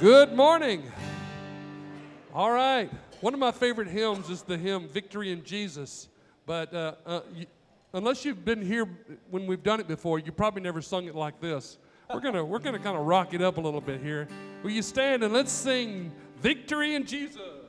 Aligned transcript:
Good 0.00 0.32
morning. 0.32 0.90
All 2.32 2.50
right. 2.50 2.90
One 3.20 3.34
of 3.34 3.40
my 3.40 3.52
favorite 3.52 3.88
hymns 3.88 4.30
is 4.30 4.40
the 4.40 4.56
hymn 4.56 4.88
Victory 4.88 5.30
in 5.30 5.44
Jesus. 5.44 6.08
But 6.46 6.72
uh, 6.72 6.94
uh, 7.04 7.20
unless 7.92 8.24
you've 8.24 8.42
been 8.42 8.62
here 8.62 8.88
when 9.28 9.46
we've 9.46 9.62
done 9.62 9.78
it 9.78 9.86
before, 9.86 10.18
you 10.18 10.32
probably 10.32 10.62
never 10.62 10.80
sung 10.80 11.04
it 11.04 11.14
like 11.14 11.38
this. 11.38 11.76
We're 12.08 12.20
going 12.20 12.32
to 12.32 12.42
we're 12.46 12.60
going 12.60 12.72
to 12.72 12.78
kind 12.78 12.96
of 12.96 13.04
rock 13.04 13.34
it 13.34 13.42
up 13.42 13.58
a 13.58 13.60
little 13.60 13.82
bit 13.82 14.00
here. 14.00 14.26
Will 14.62 14.70
you 14.70 14.80
stand 14.80 15.22
and 15.22 15.34
let's 15.34 15.52
sing 15.52 16.10
Victory 16.38 16.94
in 16.94 17.04
Jesus? 17.04 17.59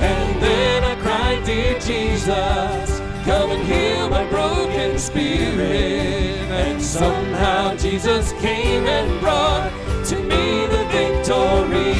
And 0.00 0.42
then 0.42 0.84
I 0.84 0.94
cried, 1.00 1.44
Dear 1.44 1.78
Jesus, 1.80 3.00
come 3.24 3.50
and 3.50 3.62
heal 3.66 4.08
my 4.08 4.24
broken 4.28 4.98
spirit. 4.98 6.48
And 6.50 6.80
somehow 6.82 7.76
Jesus 7.76 8.32
came 8.40 8.86
and 8.86 9.20
brought 9.20 9.70
to 10.06 10.16
me 10.16 10.66
the 10.66 10.84
victory. 10.90 11.99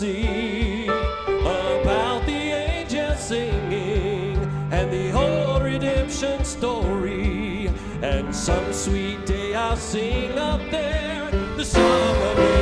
see 0.00 0.86
about 0.86 2.24
the 2.24 2.32
angels 2.32 3.18
singing 3.18 4.34
and 4.72 4.90
the 4.90 5.10
whole 5.10 5.60
redemption 5.60 6.42
story. 6.42 7.70
And 8.00 8.34
some 8.34 8.72
sweet 8.72 9.26
day 9.26 9.54
I'll 9.54 9.76
sing 9.76 10.38
up 10.38 10.62
there 10.70 11.30
the 11.58 11.64
song 11.66 12.16
of. 12.22 12.59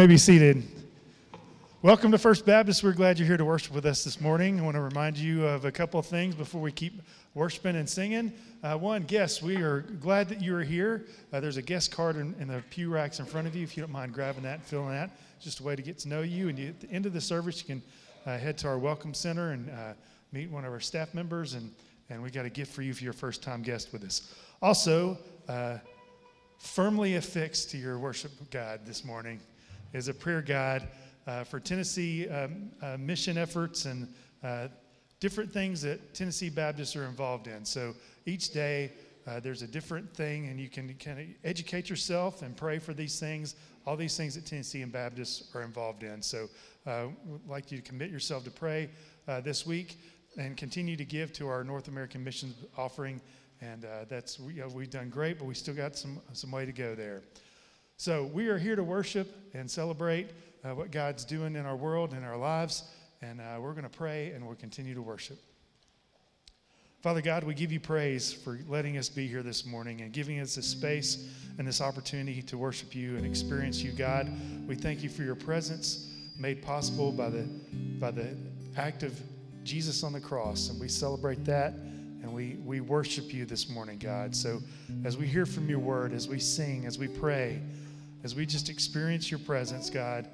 May, 0.00 0.06
be, 0.06 0.16
seated. 0.16 0.62
Welcome 1.82 2.10
to 2.12 2.16
First 2.16 2.46
Baptist. 2.46 2.82
We're 2.82 2.94
glad 2.94 3.18
you're 3.18 3.28
here 3.28 3.36
to 3.36 3.44
worship 3.44 3.74
with 3.74 3.84
us 3.84 4.02
this 4.02 4.18
morning. 4.18 4.58
I 4.58 4.62
want 4.62 4.74
to 4.76 4.80
remind 4.80 5.18
you 5.18 5.44
of 5.44 5.66
a 5.66 5.70
couple 5.70 6.00
of 6.00 6.06
things 6.06 6.34
before 6.34 6.62
we 6.62 6.72
keep 6.72 7.02
worshiping 7.34 7.76
and 7.76 7.86
singing. 7.86 8.32
Uh, 8.62 8.78
one, 8.78 9.02
guests, 9.02 9.42
we 9.42 9.56
are 9.56 9.82
glad 10.00 10.30
that 10.30 10.40
you 10.40 10.56
are 10.56 10.62
here. 10.62 11.04
Uh, 11.34 11.40
there's 11.40 11.58
a 11.58 11.62
guest 11.62 11.90
card 11.90 12.16
in, 12.16 12.34
in, 12.40 12.48
the 12.48 12.64
pew 12.70 12.88
racks 12.88 13.20
in 13.20 13.26
front 13.26 13.46
of 13.46 13.54
you 13.54 13.62
if 13.62 13.76
you 13.76 13.82
don't 13.82 13.92
mind 13.92 14.14
grabbing 14.14 14.42
that 14.44 14.54
and 14.54 14.62
filling 14.64 14.88
that. 14.88 15.10
Just 15.38 15.60
a 15.60 15.62
way 15.62 15.76
to 15.76 15.82
get 15.82 15.98
to 15.98 16.08
know 16.08 16.22
you. 16.22 16.48
And 16.48 16.58
you, 16.58 16.68
at 16.68 16.80
the 16.80 16.90
end 16.90 17.04
of 17.04 17.12
the 17.12 17.20
service, 17.20 17.60
you 17.60 17.66
can 17.66 17.82
uh, 18.24 18.38
head 18.38 18.56
to 18.56 18.68
our 18.68 18.78
Welcome 18.78 19.12
Center 19.12 19.50
and 19.50 19.68
uh, 19.68 19.92
meet 20.32 20.50
one 20.50 20.64
of 20.64 20.72
our 20.72 20.80
staff 20.80 21.12
members. 21.12 21.52
And, 21.52 21.70
and 22.08 22.22
we 22.22 22.30
got 22.30 22.46
a 22.46 22.50
gift 22.50 22.72
for 22.72 22.80
you 22.80 22.94
for 22.94 23.04
your 23.04 23.12
first 23.12 23.42
time 23.42 23.60
guest 23.60 23.92
with 23.92 24.04
us. 24.04 24.34
Also, 24.62 25.18
uh, 25.46 25.76
firmly 26.56 27.16
affixed 27.16 27.70
to 27.72 27.76
your 27.76 27.98
worship 27.98 28.32
guide 28.50 28.86
this 28.86 29.04
morning 29.04 29.38
is 29.92 30.08
a 30.08 30.14
prayer 30.14 30.42
guide 30.42 30.88
uh, 31.26 31.44
for 31.44 31.60
Tennessee 31.60 32.28
um, 32.28 32.70
uh, 32.82 32.96
mission 32.98 33.36
efforts 33.36 33.84
and 33.84 34.08
uh, 34.42 34.68
different 35.20 35.52
things 35.52 35.82
that 35.82 36.14
Tennessee 36.14 36.48
Baptists 36.48 36.96
are 36.96 37.04
involved 37.04 37.46
in. 37.46 37.64
So 37.64 37.94
each 38.26 38.52
day 38.52 38.92
uh, 39.26 39.40
there's 39.40 39.62
a 39.62 39.66
different 39.66 40.12
thing, 40.14 40.48
and 40.48 40.58
you 40.58 40.68
can 40.68 40.94
kind 40.94 41.20
of 41.20 41.26
educate 41.44 41.90
yourself 41.90 42.42
and 42.42 42.56
pray 42.56 42.78
for 42.78 42.94
these 42.94 43.20
things, 43.20 43.54
all 43.86 43.96
these 43.96 44.16
things 44.16 44.34
that 44.34 44.46
Tennessee 44.46 44.82
and 44.82 44.90
Baptists 44.90 45.54
are 45.54 45.62
involved 45.62 46.02
in. 46.02 46.22
So 46.22 46.48
uh, 46.86 47.06
we'd 47.26 47.46
like 47.46 47.70
you 47.70 47.78
to 47.78 47.84
commit 47.84 48.10
yourself 48.10 48.44
to 48.44 48.50
pray 48.50 48.88
this 49.44 49.64
week 49.64 50.00
and 50.36 50.56
continue 50.56 50.96
to 50.96 51.04
give 51.04 51.32
to 51.34 51.46
our 51.46 51.62
North 51.62 51.86
American 51.86 52.24
Missions 52.24 52.56
offering 52.76 53.20
and 53.60 53.84
uh, 53.84 54.04
that's 54.08 54.40
we, 54.40 54.62
we've 54.74 54.90
done 54.90 55.10
great, 55.10 55.38
but 55.38 55.44
we 55.44 55.54
still 55.54 55.74
got 55.74 55.96
some 55.96 56.20
some 56.32 56.50
way 56.50 56.64
to 56.64 56.72
go 56.72 56.94
there. 56.94 57.22
So 58.00 58.24
we 58.32 58.48
are 58.48 58.56
here 58.56 58.76
to 58.76 58.82
worship 58.82 59.30
and 59.52 59.70
celebrate 59.70 60.30
uh, 60.64 60.74
what 60.74 60.90
God's 60.90 61.22
doing 61.22 61.54
in 61.54 61.66
our 61.66 61.76
world 61.76 62.14
and 62.14 62.24
our 62.24 62.38
lives, 62.38 62.84
and 63.20 63.42
uh, 63.42 63.58
we're 63.60 63.72
going 63.74 63.84
to 63.84 63.90
pray 63.90 64.30
and 64.30 64.46
we'll 64.46 64.56
continue 64.56 64.94
to 64.94 65.02
worship. 65.02 65.38
Father 67.02 67.20
God, 67.20 67.44
we 67.44 67.52
give 67.52 67.70
you 67.70 67.78
praise 67.78 68.32
for 68.32 68.58
letting 68.70 68.96
us 68.96 69.10
be 69.10 69.26
here 69.26 69.42
this 69.42 69.66
morning 69.66 70.00
and 70.00 70.14
giving 70.14 70.40
us 70.40 70.54
this 70.54 70.64
space 70.64 71.28
and 71.58 71.68
this 71.68 71.82
opportunity 71.82 72.40
to 72.40 72.56
worship 72.56 72.94
you 72.94 73.18
and 73.18 73.26
experience 73.26 73.82
you, 73.82 73.92
God. 73.92 74.32
We 74.66 74.76
thank 74.76 75.02
you 75.02 75.10
for 75.10 75.22
your 75.22 75.34
presence 75.34 76.08
made 76.38 76.62
possible 76.62 77.12
by 77.12 77.28
the 77.28 77.42
by 77.98 78.12
the 78.12 78.34
act 78.78 79.02
of 79.02 79.20
Jesus 79.62 80.02
on 80.04 80.14
the 80.14 80.20
cross, 80.20 80.70
and 80.70 80.80
we 80.80 80.88
celebrate 80.88 81.44
that. 81.44 81.74
And 82.22 82.34
we, 82.34 82.58
we 82.66 82.80
worship 82.80 83.32
you 83.32 83.46
this 83.46 83.70
morning, 83.70 83.98
God. 83.98 84.36
So 84.36 84.60
as 85.04 85.16
we 85.16 85.26
hear 85.26 85.46
from 85.46 85.70
your 85.70 85.78
word, 85.78 86.12
as 86.12 86.28
we 86.28 86.38
sing, 86.38 86.84
as 86.84 86.98
we 86.98 87.08
pray, 87.08 87.62
as 88.22 88.34
we 88.34 88.46
just 88.46 88.68
experience 88.68 89.30
your 89.30 89.40
presence, 89.40 89.90
God, 89.90 90.28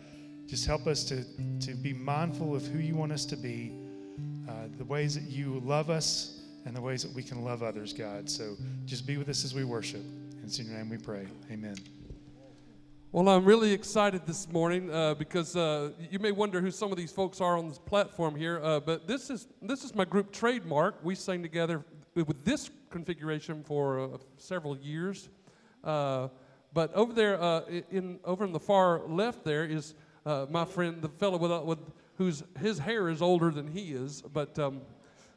just 0.46 0.66
help 0.66 0.86
us 0.86 1.04
to, 1.04 1.24
to 1.60 1.74
be 1.74 1.92
mindful 1.92 2.54
of 2.54 2.66
who 2.66 2.78
you 2.78 2.94
want 2.94 3.12
us 3.12 3.24
to 3.26 3.36
be, 3.36 3.72
uh, 4.48 4.68
the 4.78 4.84
ways 4.84 5.14
that 5.14 5.24
you 5.30 5.60
love 5.64 5.90
us, 5.90 6.40
and 6.64 6.74
the 6.74 6.80
ways 6.80 7.02
that 7.02 7.14
we 7.14 7.22
can 7.22 7.44
love 7.44 7.62
others, 7.62 7.92
God. 7.92 8.28
So 8.28 8.56
just 8.84 9.06
be 9.06 9.16
with 9.16 9.28
us 9.28 9.44
as 9.44 9.54
we 9.54 9.64
worship. 9.64 10.02
And 10.42 10.58
in 10.58 10.66
your 10.66 10.76
name 10.76 10.90
we 10.90 10.98
pray. 10.98 11.26
Amen. 11.50 11.76
Well, 13.12 13.28
I'm 13.28 13.44
really 13.44 13.72
excited 13.72 14.26
this 14.26 14.48
morning 14.50 14.92
uh, 14.92 15.14
because 15.14 15.56
uh, 15.56 15.92
you 16.10 16.18
may 16.18 16.32
wonder 16.32 16.60
who 16.60 16.70
some 16.70 16.90
of 16.90 16.98
these 16.98 17.12
folks 17.12 17.40
are 17.40 17.56
on 17.56 17.68
this 17.68 17.78
platform 17.78 18.34
here, 18.34 18.60
uh, 18.62 18.80
but 18.80 19.06
this 19.06 19.30
is 19.30 19.46
this 19.62 19.84
is 19.84 19.94
my 19.94 20.04
group 20.04 20.32
trademark. 20.32 21.02
We 21.02 21.14
sang 21.14 21.40
together 21.40 21.84
with 22.14 22.44
this 22.44 22.68
configuration 22.90 23.62
for 23.64 24.00
uh, 24.00 24.18
several 24.36 24.76
years. 24.76 25.28
Uh, 26.76 26.86
but 26.86 26.94
over 26.94 27.12
there, 27.12 27.40
uh, 27.40 27.62
in 27.90 28.20
over 28.24 28.44
in 28.44 28.52
the 28.52 28.60
far 28.60 29.02
left, 29.08 29.44
there 29.44 29.64
is 29.64 29.94
my 30.24 30.64
friend, 30.64 31.00
the 31.00 31.08
fellow 31.08 31.38
with, 31.38 31.64
with 31.64 31.78
whose 32.18 32.42
his 32.58 32.78
hair 32.78 33.08
is 33.08 33.22
older 33.22 33.50
than 33.50 33.66
he 33.66 33.92
is, 33.92 34.22
but 34.22 34.58
um, 34.58 34.80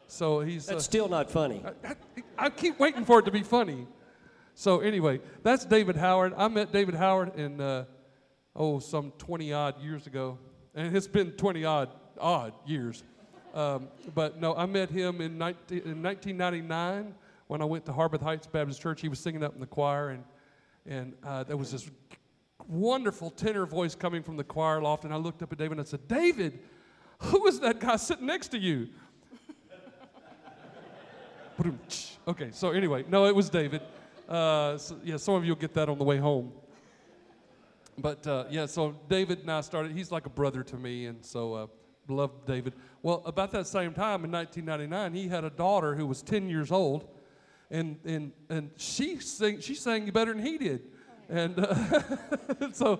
so 0.08 0.40
he's. 0.40 0.66
That's 0.66 0.84
still 0.86 1.08
not 1.08 1.30
funny. 1.30 1.64
I, 1.84 1.90
I, 1.90 2.46
I 2.46 2.50
keep 2.50 2.80
waiting 2.80 3.06
for 3.06 3.20
it 3.20 3.26
to 3.26 3.32
be 3.32 3.44
funny. 3.44 3.88
So 4.56 4.80
anyway, 4.80 5.22
that's 5.44 5.66
David 5.66 5.96
Howard. 5.96 6.34
I 6.36 6.48
met 6.48 6.72
David 6.72 6.96
Howard 6.96 7.36
in 7.36 7.62
uh, 7.62 7.86
oh 8.56 8.80
some 8.80 9.12
20 9.18 9.54
odd 9.54 9.82
years 9.82 10.08
ago, 10.08 10.38
and 10.76 10.96
it's 10.96 11.08
been 11.08 11.32
20 11.32 11.64
odd 11.64 11.90
odd 12.20 12.54
years. 12.66 13.04
Um, 13.54 13.88
but 14.14 14.40
no, 14.40 14.56
I 14.56 14.66
met 14.66 14.90
him 14.90 15.22
in, 15.22 15.38
19, 15.38 15.80
in 15.80 16.04
1999 16.04 17.16
when 17.48 17.62
I 17.62 17.66
went 17.66 17.86
to 17.86 17.92
Harpeth 17.92 18.22
Heights 18.22 18.46
Baptist 18.46 18.80
Church. 18.82 19.02
He 19.02 19.10
was 19.10 19.20
singing 19.20 19.44
up 19.44 19.56
in 19.56 19.60
the 19.60 19.66
choir, 19.66 20.10
and 20.10 20.24
and 20.90 21.14
uh, 21.24 21.44
there 21.44 21.56
was 21.56 21.72
this 21.72 21.90
wonderful 22.68 23.30
tenor 23.30 23.66
voice 23.68 23.94
coming 23.94 24.24
from 24.24 24.38
the 24.38 24.44
choir 24.44 24.82
loft. 24.82 25.06
And 25.06 25.14
I 25.14 25.18
looked 25.18 25.44
up 25.44 25.52
at 25.52 25.58
David 25.60 25.74
and 25.74 25.82
I 25.82 25.84
said, 25.84 26.08
David, 26.08 26.60
who 27.20 27.46
is 27.48 27.60
that 27.60 27.80
guy 27.80 27.96
sitting 27.96 28.26
next 28.26 28.48
to 28.50 28.58
you? 28.58 28.90
okay, 32.28 32.50
so 32.52 32.72
anyway, 32.72 33.06
no, 33.08 33.26
it 33.26 33.36
was 33.36 33.50
David. 33.50 33.82
Uh, 34.28 34.78
so, 34.78 34.98
yeah, 35.04 35.18
some 35.18 35.36
of 35.36 35.46
you 35.46 35.52
will 35.52 35.62
get 35.62 35.76
that 35.76 35.90
on 35.90 36.00
the 36.00 36.04
way 36.04 36.18
home. 36.18 36.52
But 37.98 38.26
uh, 38.26 38.46
yeah, 38.50 38.66
so 38.66 38.96
David 39.10 39.40
and 39.40 39.52
I 39.52 39.62
started. 39.62 39.92
He's 39.92 40.12
like 40.12 40.26
a 40.26 40.30
brother 40.30 40.64
to 40.64 40.78
me, 40.78 41.06
and 41.06 41.24
so 41.24 41.54
uh, 41.54 41.68
love 42.08 42.32
David. 42.48 42.74
Well, 43.04 43.22
about 43.26 43.52
that 43.52 43.68
same 43.68 43.94
time 43.94 44.26
in 44.26 44.32
1999, 44.32 45.14
he 45.14 45.28
had 45.28 45.44
a 45.44 45.50
daughter 45.50 45.96
who 45.96 46.08
was 46.08 46.22
10 46.24 46.50
years 46.50 46.72
old, 46.72 47.08
and 47.72 47.98
and 48.06 48.32
and 48.50 48.72
she 48.78 49.20
sang 49.20 49.60
she 49.60 49.76
sang 49.76 50.10
better 50.12 50.34
than 50.34 50.44
he 50.44 50.58
did, 50.58 50.82
and 51.30 51.60
uh, 51.60 52.72
so 52.74 53.00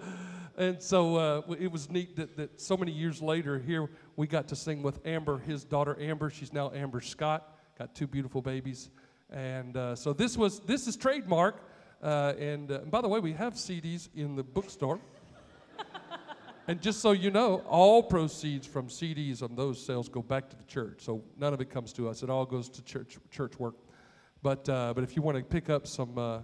and 0.58 0.82
so 0.82 1.16
uh, 1.16 1.42
it 1.58 1.72
was 1.72 1.90
neat 1.90 2.16
that, 2.18 2.36
that 2.36 2.60
so 2.60 2.76
many 2.76 2.92
years 2.92 3.22
later 3.22 3.58
here 3.58 3.90
we 4.18 4.28
got 4.28 4.50
to 4.50 4.56
sing 4.56 4.84
with 4.84 5.00
Amber, 5.06 5.38
his 5.40 5.64
daughter 5.64 5.98
Amber. 6.00 6.30
She's 6.30 6.52
now 6.52 6.72
Amber 6.74 7.00
Scott, 7.00 7.58
got 7.78 7.96
two 7.96 8.08
beautiful 8.08 8.42
babies. 8.42 8.90
And 9.30 9.78
uh, 9.78 9.96
so 9.96 10.12
this 10.12 10.38
was 10.38 10.60
this 10.62 10.88
is 10.88 10.98
trademark. 10.98 11.64
Uh, 12.02 12.34
and, 12.40 12.72
uh, 12.72 12.78
by 12.80 13.02
the 13.02 13.08
way, 13.08 13.20
we 13.20 13.34
have 13.34 13.56
CDs 13.56 14.08
in 14.16 14.36
the 14.36 14.44
bookstore. 14.44 15.00
and 16.68 16.82
just 16.82 17.02
so 17.02 17.12
you 17.12 17.30
know, 17.30 17.58
all 17.68 18.02
proceeds 18.02 18.66
from 18.66 18.88
CDs 18.88 19.44
on 19.44 19.56
those 19.56 19.86
sales 19.86 20.08
go 20.08 20.22
back 20.22 20.50
to 20.50 20.56
the 20.56 20.64
church. 20.64 21.02
So 21.02 21.24
none 21.38 21.54
of 21.54 21.60
it 21.60 21.70
comes 21.70 21.92
to 21.94 22.08
us. 22.08 22.24
It 22.24 22.30
all 22.30 22.46
goes 22.46 22.70
to 22.70 22.82
church 22.84 23.18
church 23.32 23.60
work. 23.60 23.76
But 24.42 24.68
uh, 24.70 24.94
but 24.94 25.04
if 25.04 25.16
you 25.16 25.22
want 25.22 25.38
to 25.38 25.44
pick 25.44 25.70
up 25.70 25.86
some 25.86 26.18
uh, 26.18 26.40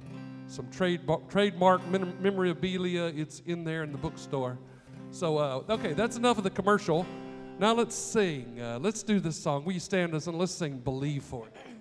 some 0.47 0.69
trade 0.69 1.01
trademark 1.29 1.81
memorabilia, 1.87 3.05
it's 3.15 3.41
in 3.45 3.63
there 3.63 3.83
in 3.83 3.91
the 3.91 3.97
bookstore. 3.97 4.57
So 5.11 5.37
uh, 5.37 5.63
okay, 5.69 5.93
that's 5.93 6.17
enough 6.17 6.37
of 6.37 6.43
the 6.43 6.49
commercial. 6.49 7.05
Now 7.57 7.73
let's 7.73 7.95
sing. 7.95 8.57
let's 8.81 9.01
do 9.01 9.19
this 9.19 9.41
song. 9.41 9.63
Will 9.63 9.73
you 9.73 9.79
stand 9.79 10.13
us 10.13 10.27
and 10.27 10.37
let's 10.37 10.51
sing 10.51 10.77
"Believe 10.79 11.23
for 11.23 11.47
It." 11.47 11.74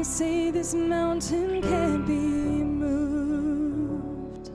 They 0.00 0.04
say 0.04 0.50
this 0.50 0.72
mountain 0.72 1.60
can't 1.60 2.06
be 2.06 2.14
moved. 2.84 4.50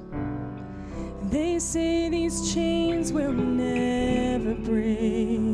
They 1.32 1.60
say 1.60 2.10
these 2.10 2.52
chains 2.52 3.14
will 3.14 3.32
never 3.32 4.56
break. 4.56 5.45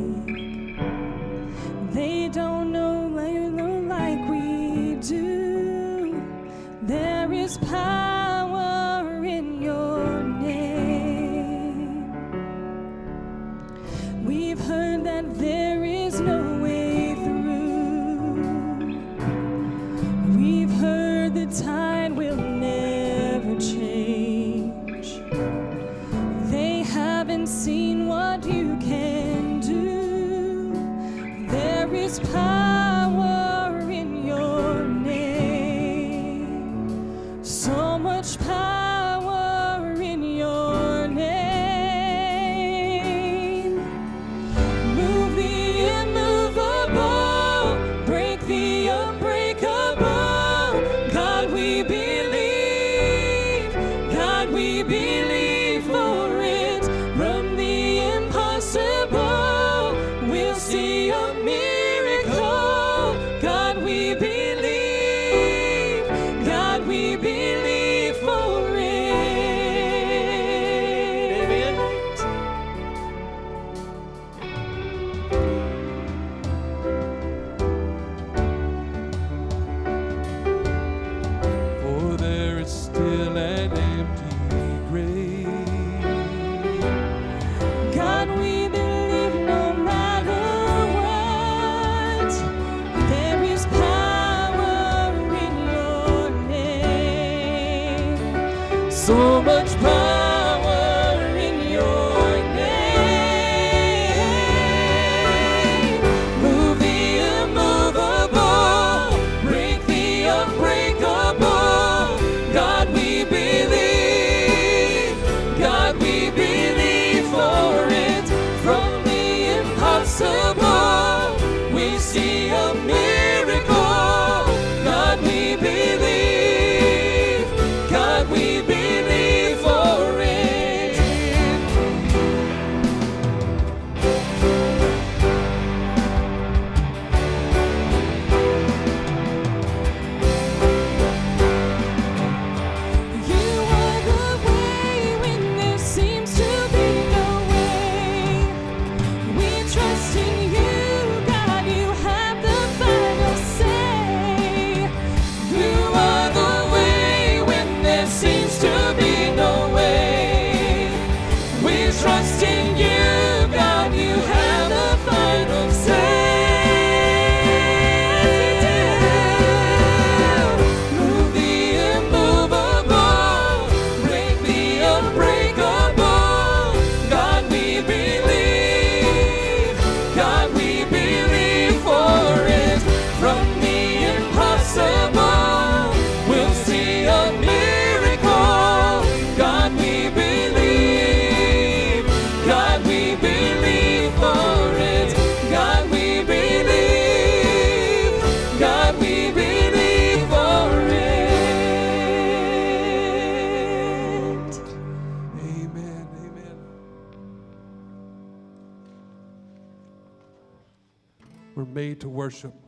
To 212.01 212.09
worship. 212.09 212.60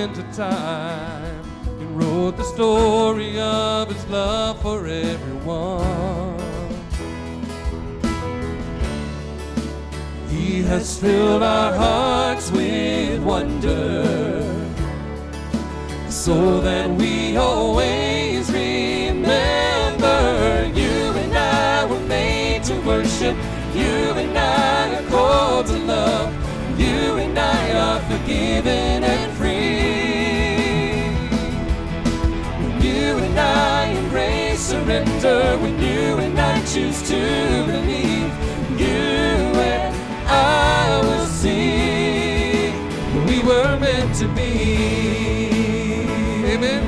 Into 0.00 0.22
time 0.32 1.42
and 1.66 1.98
wrote 1.98 2.34
the 2.38 2.44
story 2.44 3.38
of 3.38 3.92
his 3.92 4.06
love 4.06 4.62
for 4.62 4.86
everyone. 4.86 6.38
He 10.30 10.62
has 10.62 10.98
filled 10.98 11.42
our 11.42 11.74
hearts 11.74 12.50
with 12.50 13.22
wonder 13.22 14.40
so 16.08 16.62
that 16.62 16.88
we 16.90 17.09
surrender, 35.20 35.58
when 35.62 35.78
you 35.80 36.18
and 36.18 36.38
I 36.38 36.60
choose 36.64 37.02
to 37.08 37.64
believe, 37.66 38.32
you 38.78 38.86
and 38.86 39.94
I 40.26 41.00
will 41.02 41.26
see 41.26 42.72
we 43.26 43.42
were 43.42 43.78
meant 43.78 44.14
to 44.16 44.28
be. 44.28 44.50
Amen. 46.46 46.82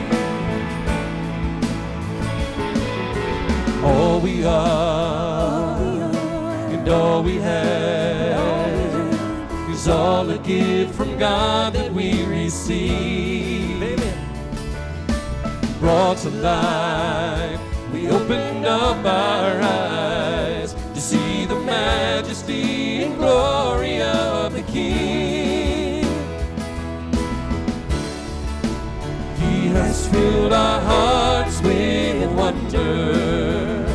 All 3.84 4.20
we 4.20 4.44
are 4.44 5.80
and 6.72 6.88
all 6.88 7.22
we 7.22 7.36
have 7.36 8.40
is 9.70 9.88
all 9.88 10.30
a 10.30 10.38
gift 10.38 10.94
from 10.94 11.18
God 11.18 11.74
that 11.74 11.92
we 11.92 12.24
receive. 12.24 13.82
Amen. 13.82 14.18
Brought 15.80 16.18
to 16.18 16.30
life, 16.30 17.50
we 17.50 17.51
opened 18.12 18.66
up 18.66 19.04
our 19.06 19.60
eyes 19.62 20.74
to 20.94 21.00
see 21.00 21.46
the 21.46 21.58
majesty 21.60 23.04
and 23.04 23.16
glory 23.16 24.02
of 24.02 24.52
the 24.52 24.62
King. 24.62 26.04
He 29.40 29.68
has 29.68 30.06
filled 30.08 30.52
our 30.52 30.80
hearts 30.80 31.62
with 31.62 32.30
wonder 32.32 33.86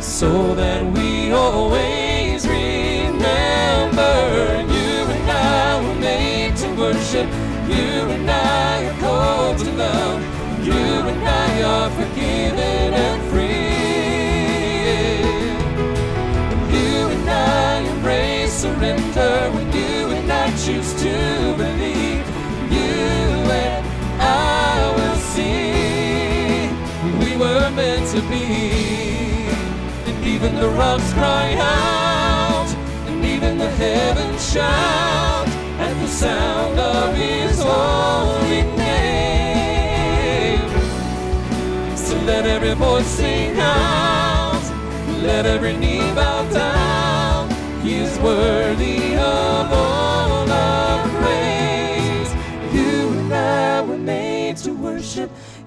so 0.00 0.54
that 0.54 0.82
we 0.94 1.32
always 1.32 2.46
remember 2.48 4.14
you 4.74 4.90
and 5.16 5.30
I 5.30 5.82
were 5.82 6.00
made 6.00 6.56
to 6.56 6.68
worship. 6.74 7.28
You 7.68 8.08
and 8.16 8.30
I 8.30 8.86
are 8.86 9.00
called 9.00 9.58
to 9.58 9.72
love. 9.72 10.25
To 28.16 28.22
be. 28.30 29.46
And 30.08 30.24
even 30.24 30.54
the 30.54 30.70
rocks 30.70 31.12
cry 31.12 31.54
out, 31.60 32.68
and 33.08 33.22
even 33.24 33.58
the 33.58 33.70
heavens 33.70 34.52
shout 34.52 35.46
at 35.78 35.94
the 36.00 36.08
sound 36.08 36.78
of 36.78 37.14
His 37.14 37.60
holy 37.60 38.62
name. 38.84 40.70
So 41.94 42.16
let 42.30 42.46
every 42.46 42.74
voice 42.74 43.06
sing 43.06 43.58
out, 43.58 44.64
let 45.22 45.44
every 45.44 45.76
knee 45.76 46.10
bow 46.14 46.48
down. 46.50 47.50
He 47.82 47.96
is 47.96 48.18
worthy 48.20 49.14
of 49.16 49.72
all 49.72 49.85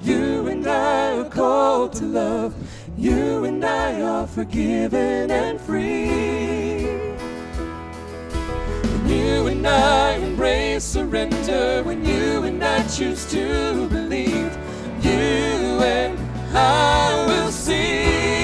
You 0.09 0.47
and 0.47 0.65
I 0.65 1.19
are 1.19 1.29
called 1.29 1.93
to 1.93 2.05
love. 2.05 2.55
You 2.97 3.45
and 3.45 3.63
I 3.63 4.01
are 4.01 4.25
forgiven 4.25 5.29
and 5.29 5.61
free. 5.61 6.87
When 8.81 9.07
you 9.07 9.45
and 9.45 9.67
I 9.67 10.13
embrace 10.13 10.83
surrender, 10.83 11.83
when 11.83 12.03
you 12.03 12.41
and 12.41 12.63
I 12.63 12.81
choose 12.87 13.29
to 13.29 13.87
believe, 13.89 14.51
you 15.03 15.11
and 15.13 16.17
I 16.57 17.25
will 17.27 17.51
see. 17.51 18.38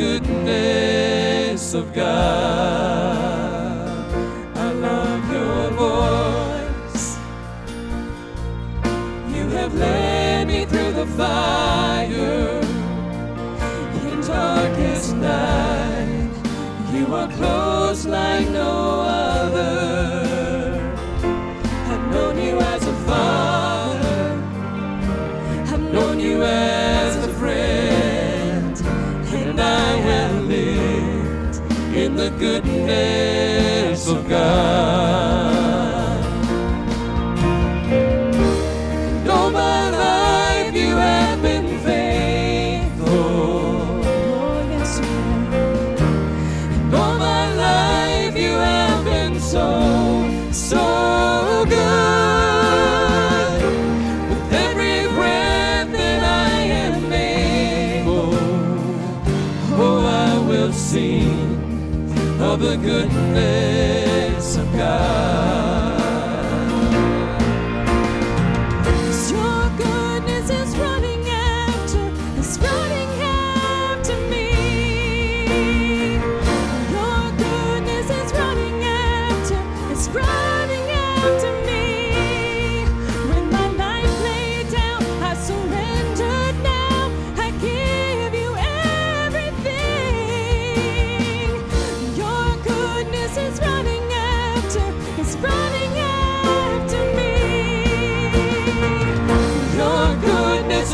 Goodness 0.00 1.74
of 1.74 1.92
God. 1.92 2.06
I 4.56 4.72
love 4.86 5.22
your 5.36 5.70
voice. 5.84 7.18
You 9.34 9.44
have 9.58 9.74
led 9.74 10.46
me 10.46 10.64
through 10.64 10.92
the 10.94 11.06
fire 11.20 12.60
in 14.08 14.20
darkest 14.22 15.16
night. 15.16 16.30
You 16.94 17.14
are 17.14 17.28
close 17.28 18.06
like 18.06 18.48
no 18.48 18.89
goodness 62.76 63.19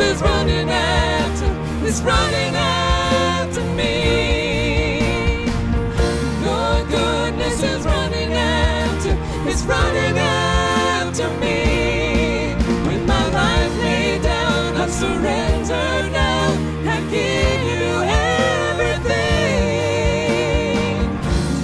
is 0.06 0.22
running 0.22 0.70
after, 0.70 1.50
is 1.84 2.00
running 2.02 2.54
after 2.54 3.62
me. 3.74 5.42
Your 6.46 6.84
goodness 6.96 7.62
is 7.62 7.84
running 7.84 8.32
after, 8.32 9.16
is 9.50 9.64
running 9.66 10.18
after 10.18 11.28
me. 11.40 12.54
With 12.86 13.04
my 13.06 13.24
life 13.40 13.76
laid 13.78 14.22
down, 14.22 14.76
I 14.76 14.86
surrender 14.88 16.08
now. 16.12 16.52
I 16.94 16.96
give 17.14 17.62
you 17.72 17.88
everything. 18.70 19.26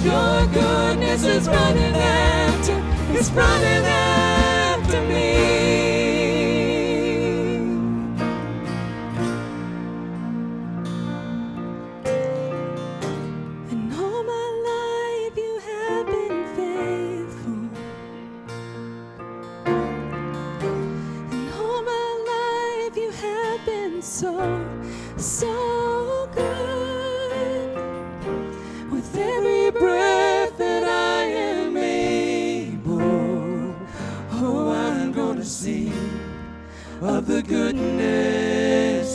Your 0.03 0.37
goodness 0.59 1.23
is 1.23 1.47
running 1.47 1.95
after, 1.95 2.75
is 3.17 3.31
running 3.31 3.85
after 3.85 4.32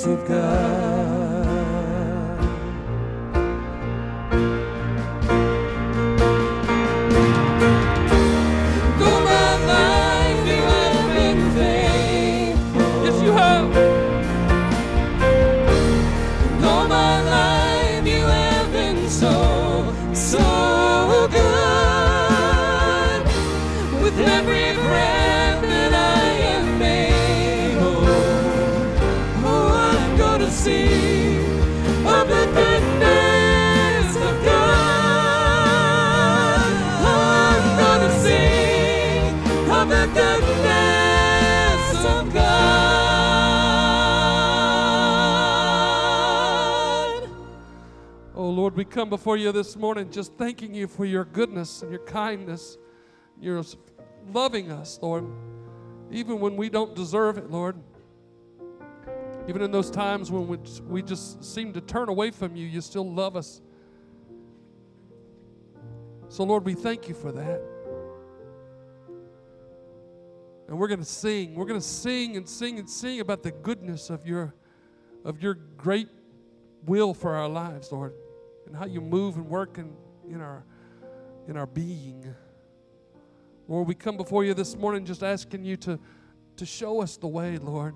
of 0.08 0.26
God. 0.26 0.97
We 48.78 48.84
come 48.84 49.10
before 49.10 49.36
you 49.36 49.50
this 49.50 49.74
morning 49.74 50.08
just 50.08 50.34
thanking 50.34 50.72
you 50.72 50.86
for 50.86 51.04
your 51.04 51.24
goodness 51.24 51.82
and 51.82 51.90
your 51.90 52.04
kindness. 52.04 52.78
You're 53.40 53.64
loving 54.32 54.70
us, 54.70 55.00
Lord, 55.02 55.26
even 56.12 56.38
when 56.38 56.54
we 56.54 56.70
don't 56.70 56.94
deserve 56.94 57.38
it, 57.38 57.50
Lord. 57.50 57.74
Even 59.48 59.62
in 59.62 59.72
those 59.72 59.90
times 59.90 60.30
when 60.30 60.46
we, 60.46 60.58
we 60.86 61.02
just 61.02 61.42
seem 61.42 61.72
to 61.72 61.80
turn 61.80 62.08
away 62.08 62.30
from 62.30 62.54
you, 62.54 62.68
you 62.68 62.80
still 62.80 63.12
love 63.12 63.34
us. 63.34 63.60
So, 66.28 66.44
Lord, 66.44 66.64
we 66.64 66.74
thank 66.74 67.08
you 67.08 67.14
for 67.14 67.32
that. 67.32 67.60
And 70.68 70.78
we're 70.78 70.86
going 70.86 71.00
to 71.00 71.04
sing. 71.04 71.56
We're 71.56 71.66
going 71.66 71.80
to 71.80 71.84
sing 71.84 72.36
and 72.36 72.48
sing 72.48 72.78
and 72.78 72.88
sing 72.88 73.18
about 73.18 73.42
the 73.42 73.50
goodness 73.50 74.08
of 74.08 74.24
your, 74.24 74.54
of 75.24 75.42
your 75.42 75.54
great 75.54 76.08
will 76.86 77.12
for 77.12 77.34
our 77.34 77.48
lives, 77.48 77.90
Lord, 77.90 78.14
and 78.68 78.76
how 78.76 78.84
you 78.84 79.00
move 79.00 79.36
and 79.36 79.48
work 79.48 79.78
in, 79.78 79.96
in, 80.28 80.40
our, 80.40 80.62
in 81.48 81.56
our 81.56 81.66
being. 81.66 82.34
Lord, 83.66 83.88
we 83.88 83.94
come 83.94 84.16
before 84.16 84.44
you 84.44 84.52
this 84.52 84.76
morning 84.76 85.04
just 85.04 85.22
asking 85.22 85.64
you 85.64 85.76
to, 85.78 85.98
to 86.56 86.66
show 86.66 87.00
us 87.00 87.16
the 87.16 87.26
way, 87.26 87.56
Lord. 87.56 87.94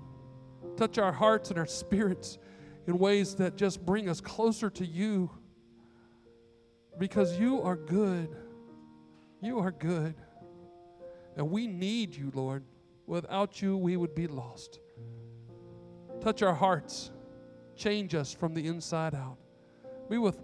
Touch 0.75 0.97
our 0.97 1.11
hearts 1.11 1.51
and 1.51 1.59
our 1.59 1.67
spirits 1.67 2.39
in 2.87 2.97
ways 2.97 3.35
that 3.35 3.55
just 3.55 3.85
bring 3.85 4.09
us 4.09 4.19
closer 4.19 4.69
to 4.71 4.85
you 4.85 5.29
because 6.97 7.39
you 7.39 7.61
are 7.61 7.75
good. 7.75 8.35
You 9.41 9.59
are 9.59 9.71
good. 9.71 10.15
And 11.37 11.51
we 11.51 11.67
need 11.67 12.15
you, 12.15 12.31
Lord. 12.33 12.63
Without 13.05 13.61
you, 13.61 13.77
we 13.77 13.95
would 13.95 14.15
be 14.15 14.25
lost. 14.25 14.79
Touch 16.19 16.41
our 16.41 16.55
hearts. 16.55 17.11
Change 17.75 18.15
us 18.15 18.33
from 18.33 18.53
the 18.53 18.65
inside 18.65 19.13
out. 19.13 19.37
Be 20.09 20.17
with, 20.17 20.41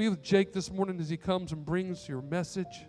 be 0.00 0.08
with 0.08 0.22
Jake 0.22 0.54
this 0.54 0.72
morning 0.72 0.98
as 0.98 1.10
he 1.10 1.18
comes 1.18 1.52
and 1.52 1.62
brings 1.62 2.08
your 2.08 2.22
message. 2.22 2.86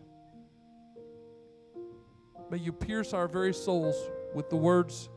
May 2.50 2.56
you 2.56 2.72
pierce 2.72 3.14
our 3.14 3.28
very 3.28 3.54
souls 3.54 3.98
with 4.34 4.50
the 4.50 4.56
words 4.56 5.10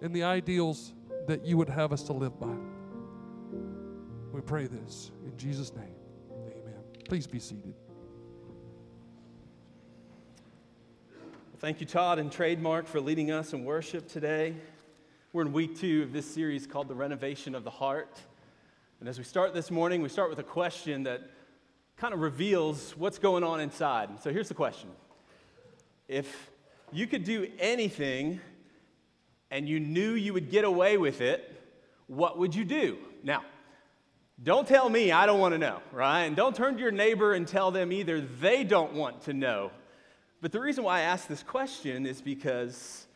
and 0.00 0.14
the 0.14 0.22
ideals 0.22 0.94
that 1.26 1.44
you 1.44 1.56
would 1.56 1.68
have 1.68 1.92
us 1.92 2.04
to 2.04 2.12
live 2.12 2.38
by. 2.38 2.54
We 4.30 4.40
pray 4.42 4.68
this 4.68 5.10
in 5.26 5.36
Jesus' 5.36 5.74
name. 5.74 5.96
Amen. 6.30 6.84
Please 7.08 7.26
be 7.26 7.40
seated. 7.40 7.74
Thank 11.58 11.80
you, 11.80 11.86
Todd 11.86 12.20
and 12.20 12.30
Trademark, 12.30 12.86
for 12.86 13.00
leading 13.00 13.32
us 13.32 13.52
in 13.52 13.64
worship 13.64 14.06
today. 14.06 14.54
We're 15.32 15.42
in 15.42 15.52
week 15.52 15.76
two 15.76 16.04
of 16.04 16.12
this 16.12 16.32
series 16.32 16.68
called 16.68 16.86
The 16.86 16.94
Renovation 16.94 17.56
of 17.56 17.64
the 17.64 17.70
Heart. 17.70 18.20
And 19.00 19.08
as 19.08 19.18
we 19.18 19.24
start 19.24 19.52
this 19.52 19.72
morning, 19.72 20.00
we 20.00 20.08
start 20.08 20.30
with 20.30 20.38
a 20.38 20.44
question 20.44 21.02
that 21.02 21.22
kind 22.00 22.14
of 22.14 22.20
reveals 22.20 22.96
what's 22.96 23.18
going 23.18 23.44
on 23.44 23.60
inside. 23.60 24.08
So 24.22 24.32
here's 24.32 24.48
the 24.48 24.54
question 24.54 24.88
If 26.08 26.50
you 26.92 27.06
could 27.06 27.24
do 27.24 27.46
anything 27.58 28.40
and 29.50 29.68
you 29.68 29.78
knew 29.78 30.12
you 30.12 30.32
would 30.32 30.50
get 30.50 30.64
away 30.64 30.96
with 30.96 31.20
it, 31.20 31.60
what 32.06 32.38
would 32.38 32.54
you 32.54 32.64
do? 32.64 32.96
Now, 33.22 33.44
don't 34.42 34.66
tell 34.66 34.88
me 34.88 35.12
I 35.12 35.26
don't 35.26 35.40
want 35.40 35.52
to 35.52 35.58
know, 35.58 35.80
right? 35.92 36.22
And 36.22 36.34
don't 36.34 36.56
turn 36.56 36.76
to 36.76 36.80
your 36.80 36.90
neighbor 36.90 37.34
and 37.34 37.46
tell 37.46 37.70
them 37.70 37.92
either 37.92 38.22
they 38.22 38.64
don't 38.64 38.94
want 38.94 39.22
to 39.22 39.34
know. 39.34 39.70
But 40.40 40.52
the 40.52 40.60
reason 40.60 40.84
why 40.84 41.00
I 41.00 41.02
ask 41.02 41.28
this 41.28 41.42
question 41.42 42.06
is 42.06 42.22
because 42.22 43.06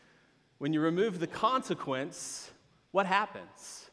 when 0.59 0.73
you 0.73 0.79
remove 0.79 1.19
the 1.19 1.25
consequence, 1.25 2.51
what 2.91 3.07
happens? 3.07 3.89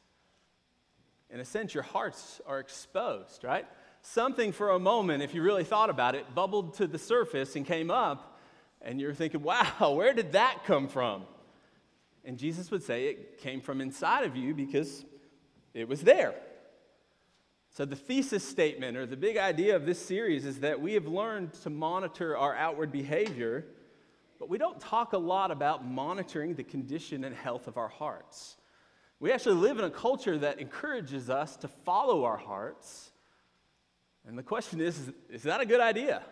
In 1.30 1.40
a 1.40 1.46
sense, 1.46 1.72
your 1.72 1.82
hearts 1.82 2.42
are 2.46 2.60
exposed, 2.60 3.42
right? 3.42 3.66
Something 4.02 4.50
for 4.50 4.70
a 4.70 4.78
moment, 4.80 5.22
if 5.22 5.32
you 5.32 5.42
really 5.42 5.64
thought 5.64 5.88
about 5.88 6.14
it, 6.16 6.34
bubbled 6.34 6.74
to 6.74 6.86
the 6.86 6.98
surface 6.98 7.54
and 7.54 7.64
came 7.64 7.90
up, 7.90 8.38
and 8.82 9.00
you're 9.00 9.14
thinking, 9.14 9.42
wow, 9.42 9.92
where 9.96 10.12
did 10.12 10.32
that 10.32 10.64
come 10.64 10.88
from? 10.88 11.22
And 12.24 12.36
Jesus 12.36 12.70
would 12.70 12.82
say 12.82 13.06
it 13.06 13.38
came 13.38 13.60
from 13.60 13.80
inside 13.80 14.24
of 14.24 14.36
you 14.36 14.54
because 14.54 15.04
it 15.72 15.88
was 15.88 16.02
there. 16.02 16.34
So, 17.70 17.84
the 17.84 17.96
thesis 17.96 18.46
statement 18.46 18.98
or 18.98 19.06
the 19.06 19.16
big 19.16 19.38
idea 19.38 19.74
of 19.76 19.86
this 19.86 19.98
series 20.04 20.44
is 20.44 20.60
that 20.60 20.80
we 20.80 20.92
have 20.92 21.06
learned 21.06 21.54
to 21.62 21.70
monitor 21.70 22.36
our 22.36 22.54
outward 22.54 22.92
behavior, 22.92 23.64
but 24.38 24.50
we 24.50 24.58
don't 24.58 24.78
talk 24.78 25.14
a 25.14 25.18
lot 25.18 25.50
about 25.50 25.86
monitoring 25.86 26.54
the 26.54 26.64
condition 26.64 27.24
and 27.24 27.34
health 27.34 27.68
of 27.68 27.78
our 27.78 27.88
hearts. 27.88 28.56
We 29.20 29.32
actually 29.32 29.54
live 29.54 29.78
in 29.78 29.84
a 29.84 29.90
culture 29.90 30.36
that 30.38 30.60
encourages 30.60 31.30
us 31.30 31.56
to 31.58 31.68
follow 31.68 32.24
our 32.24 32.36
hearts. 32.36 33.11
And 34.26 34.38
the 34.38 34.42
question 34.42 34.80
is 34.80 35.12
is 35.30 35.42
that 35.42 35.60
a 35.60 35.66
good 35.66 35.80
idea? 35.80 36.22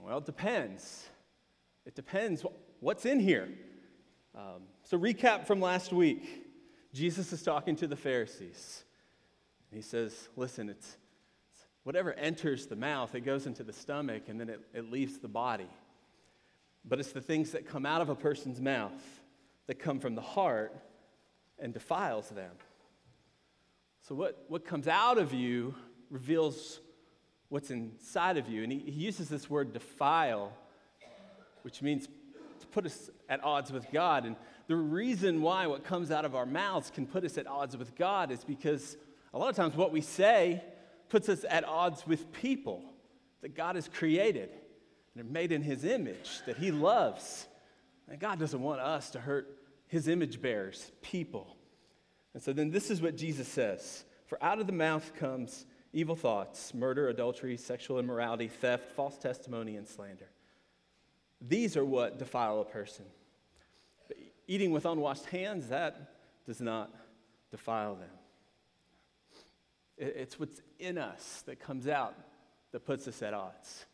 Well, 0.00 0.18
it 0.18 0.26
depends. 0.26 1.08
It 1.86 1.94
depends 1.94 2.44
what's 2.80 3.06
in 3.06 3.20
here. 3.20 3.48
Um, 4.34 4.62
so, 4.82 4.98
recap 4.98 5.46
from 5.46 5.60
last 5.60 5.92
week 5.92 6.46
Jesus 6.92 7.32
is 7.32 7.42
talking 7.42 7.76
to 7.76 7.86
the 7.86 7.96
Pharisees. 7.96 8.84
He 9.72 9.80
says, 9.80 10.28
Listen, 10.36 10.68
it's, 10.68 10.96
it's 11.50 11.66
whatever 11.84 12.12
enters 12.14 12.66
the 12.66 12.76
mouth, 12.76 13.14
it 13.14 13.20
goes 13.20 13.46
into 13.46 13.62
the 13.62 13.72
stomach 13.72 14.24
and 14.28 14.40
then 14.40 14.48
it, 14.48 14.60
it 14.74 14.90
leaves 14.90 15.18
the 15.18 15.28
body. 15.28 15.70
But 16.84 16.98
it's 16.98 17.12
the 17.12 17.20
things 17.20 17.52
that 17.52 17.66
come 17.66 17.86
out 17.86 18.00
of 18.00 18.08
a 18.08 18.14
person's 18.14 18.60
mouth 18.60 19.20
that 19.66 19.78
come 19.78 20.00
from 20.00 20.14
the 20.14 20.22
heart 20.22 20.74
and 21.58 21.72
defiles 21.72 22.28
them. 22.28 22.52
So, 24.00 24.14
what, 24.14 24.44
what 24.48 24.64
comes 24.64 24.88
out 24.88 25.16
of 25.16 25.32
you 25.32 25.74
reveals 26.12 26.80
what's 27.48 27.70
inside 27.70 28.36
of 28.36 28.48
you. 28.48 28.62
And 28.62 28.70
he, 28.70 28.78
he 28.78 28.92
uses 28.92 29.28
this 29.28 29.50
word 29.50 29.72
defile, 29.72 30.52
which 31.62 31.82
means 31.82 32.06
to 32.60 32.66
put 32.68 32.86
us 32.86 33.10
at 33.28 33.42
odds 33.42 33.72
with 33.72 33.90
God. 33.90 34.24
And 34.24 34.36
the 34.68 34.76
reason 34.76 35.42
why 35.42 35.66
what 35.66 35.84
comes 35.84 36.10
out 36.10 36.24
of 36.24 36.34
our 36.34 36.46
mouths 36.46 36.90
can 36.90 37.06
put 37.06 37.24
us 37.24 37.38
at 37.38 37.46
odds 37.46 37.76
with 37.76 37.96
God 37.96 38.30
is 38.30 38.44
because 38.44 38.96
a 39.34 39.38
lot 39.38 39.48
of 39.48 39.56
times, 39.56 39.74
what 39.74 39.92
we 39.92 40.02
say 40.02 40.62
puts 41.08 41.28
us 41.28 41.44
at 41.48 41.64
odds 41.64 42.06
with 42.06 42.32
people 42.32 42.84
that 43.40 43.56
God 43.56 43.76
has 43.76 43.88
created 43.88 44.50
and 45.14 45.24
are 45.24 45.30
made 45.30 45.52
in 45.52 45.62
His 45.62 45.84
image, 45.84 46.40
that 46.46 46.58
He 46.58 46.70
loves. 46.70 47.48
And 48.08 48.20
God 48.20 48.38
doesn't 48.38 48.60
want 48.60 48.80
us 48.80 49.10
to 49.10 49.20
hurt 49.20 49.58
His 49.88 50.06
image 50.06 50.40
bearers, 50.42 50.92
people. 51.00 51.56
And 52.34 52.42
so 52.42 52.52
then 52.52 52.70
this 52.70 52.90
is 52.90 53.00
what 53.00 53.16
Jesus 53.16 53.48
says 53.48 54.04
For 54.26 54.42
out 54.42 54.60
of 54.60 54.66
the 54.66 54.72
mouth 54.72 55.14
comes 55.14 55.64
evil 55.92 56.16
thoughts, 56.16 56.72
murder, 56.74 57.08
adultery, 57.08 57.56
sexual 57.56 57.98
immorality, 57.98 58.48
theft, 58.48 58.92
false 58.92 59.18
testimony, 59.18 59.76
and 59.76 59.86
slander. 59.86 60.28
These 61.40 61.76
are 61.76 61.84
what 61.84 62.18
defile 62.18 62.60
a 62.60 62.64
person. 62.64 63.04
But 64.08 64.16
eating 64.46 64.70
with 64.70 64.86
unwashed 64.86 65.26
hands, 65.26 65.68
that 65.68 66.14
does 66.46 66.60
not 66.60 66.90
defile 67.50 67.96
them. 67.96 68.08
It's 69.98 70.38
what's 70.38 70.60
in 70.78 70.98
us 70.98 71.42
that 71.46 71.60
comes 71.60 71.86
out 71.86 72.14
that 72.72 72.86
puts 72.86 73.06
us 73.06 73.22
at 73.22 73.34
odds, 73.34 73.84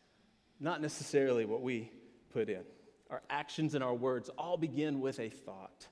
not 0.59 0.81
necessarily 0.81 1.45
what 1.45 1.61
we 1.61 1.91
put 2.31 2.49
in. 2.49 2.63
Our 3.09 3.21
actions 3.29 3.75
and 3.75 3.83
our 3.83 3.93
words 3.93 4.29
all 4.37 4.57
begin 4.57 5.01
with 5.01 5.19
a 5.19 5.29
thought. 5.29 5.87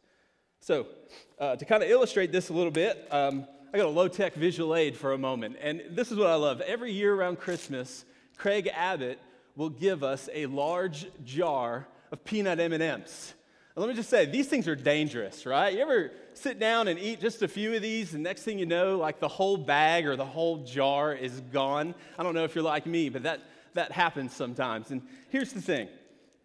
So, 0.59 0.87
uh, 1.39 1.55
to 1.55 1.65
kind 1.65 1.83
of 1.83 1.89
illustrate 1.89 2.31
this 2.31 2.49
a 2.49 2.53
little 2.53 2.71
bit, 2.71 3.07
um, 3.11 3.47
I 3.77 3.81
got 3.81 3.89
a 3.89 3.91
low 3.91 4.07
tech 4.07 4.33
visual 4.33 4.75
aid 4.75 4.97
for 4.97 5.13
a 5.13 5.19
moment. 5.19 5.57
And 5.61 5.83
this 5.91 6.11
is 6.11 6.17
what 6.17 6.25
I 6.25 6.33
love. 6.33 6.61
Every 6.61 6.91
year 6.91 7.13
around 7.13 7.37
Christmas, 7.37 8.05
Craig 8.35 8.67
Abbott 8.73 9.19
will 9.55 9.69
give 9.69 10.03
us 10.03 10.27
a 10.33 10.47
large 10.47 11.05
jar 11.23 11.87
of 12.11 12.25
peanut 12.25 12.59
M&Ms. 12.59 13.35
And 13.75 13.85
let 13.85 13.87
me 13.87 13.93
just 13.93 14.09
say, 14.09 14.25
these 14.25 14.47
things 14.47 14.67
are 14.67 14.75
dangerous, 14.75 15.45
right? 15.45 15.75
You 15.75 15.81
ever 15.81 16.11
sit 16.33 16.59
down 16.59 16.87
and 16.87 16.97
eat 16.97 17.21
just 17.21 17.43
a 17.43 17.47
few 17.47 17.75
of 17.75 17.83
these, 17.83 18.15
and 18.15 18.23
next 18.23 18.41
thing 18.41 18.57
you 18.57 18.65
know, 18.65 18.97
like 18.97 19.19
the 19.19 19.27
whole 19.27 19.57
bag 19.57 20.07
or 20.07 20.15
the 20.15 20.25
whole 20.25 20.63
jar 20.63 21.13
is 21.13 21.39
gone? 21.53 21.93
I 22.17 22.23
don't 22.23 22.33
know 22.33 22.45
if 22.45 22.55
you're 22.55 22.63
like 22.63 22.87
me, 22.87 23.09
but 23.09 23.21
that, 23.21 23.41
that 23.75 23.91
happens 23.91 24.35
sometimes. 24.35 24.89
And 24.89 25.03
here's 25.29 25.53
the 25.53 25.61
thing 25.61 25.87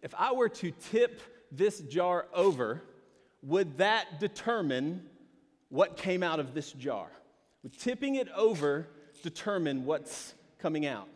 if 0.03 0.13
I 0.13 0.33
were 0.33 0.49
to 0.49 0.69
tip 0.69 1.19
this 1.51 1.79
jar 1.79 2.27
over, 2.31 2.83
would 3.41 3.77
that 3.77 4.19
determine 4.19 5.09
what 5.69 5.97
came 5.97 6.21
out 6.21 6.39
of 6.39 6.53
this 6.53 6.71
jar? 6.73 7.09
Tipping 7.79 8.15
it 8.15 8.27
over 8.35 8.87
determine 9.21 9.85
what's 9.85 10.33
coming 10.59 10.85
out? 10.85 11.07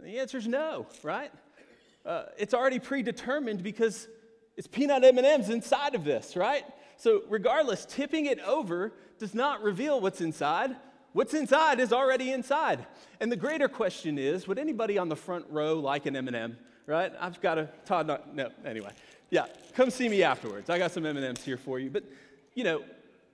The 0.00 0.18
answer 0.18 0.38
is 0.38 0.48
no, 0.48 0.86
right? 1.02 1.30
Uh, 2.04 2.24
it's 2.36 2.52
already 2.52 2.80
predetermined 2.80 3.62
because 3.62 4.08
it's 4.56 4.66
peanut 4.66 5.04
M&Ms 5.04 5.50
inside 5.50 5.94
of 5.94 6.04
this, 6.04 6.36
right? 6.36 6.64
So 6.96 7.22
regardless, 7.28 7.86
tipping 7.86 8.26
it 8.26 8.40
over 8.40 8.92
does 9.18 9.34
not 9.34 9.62
reveal 9.62 10.00
what's 10.00 10.20
inside. 10.20 10.76
What's 11.12 11.34
inside 11.34 11.78
is 11.78 11.92
already 11.92 12.32
inside. 12.32 12.86
And 13.20 13.30
the 13.30 13.36
greater 13.36 13.68
question 13.68 14.18
is, 14.18 14.48
would 14.48 14.58
anybody 14.58 14.98
on 14.98 15.08
the 15.08 15.16
front 15.16 15.46
row 15.48 15.74
like 15.74 16.06
an 16.06 16.16
M&M, 16.16 16.56
right? 16.86 17.12
I've 17.20 17.40
got 17.40 17.58
a 17.58 17.68
Todd 17.84 18.06
not, 18.06 18.34
no, 18.34 18.50
anyway. 18.64 18.90
Yeah, 19.30 19.46
come 19.74 19.90
see 19.90 20.08
me 20.08 20.22
afterwards. 20.22 20.68
I 20.70 20.78
got 20.78 20.90
some 20.90 21.06
M&Ms 21.06 21.44
here 21.44 21.56
for 21.56 21.78
you. 21.78 21.90
But, 21.90 22.04
you 22.54 22.64
know, 22.64 22.82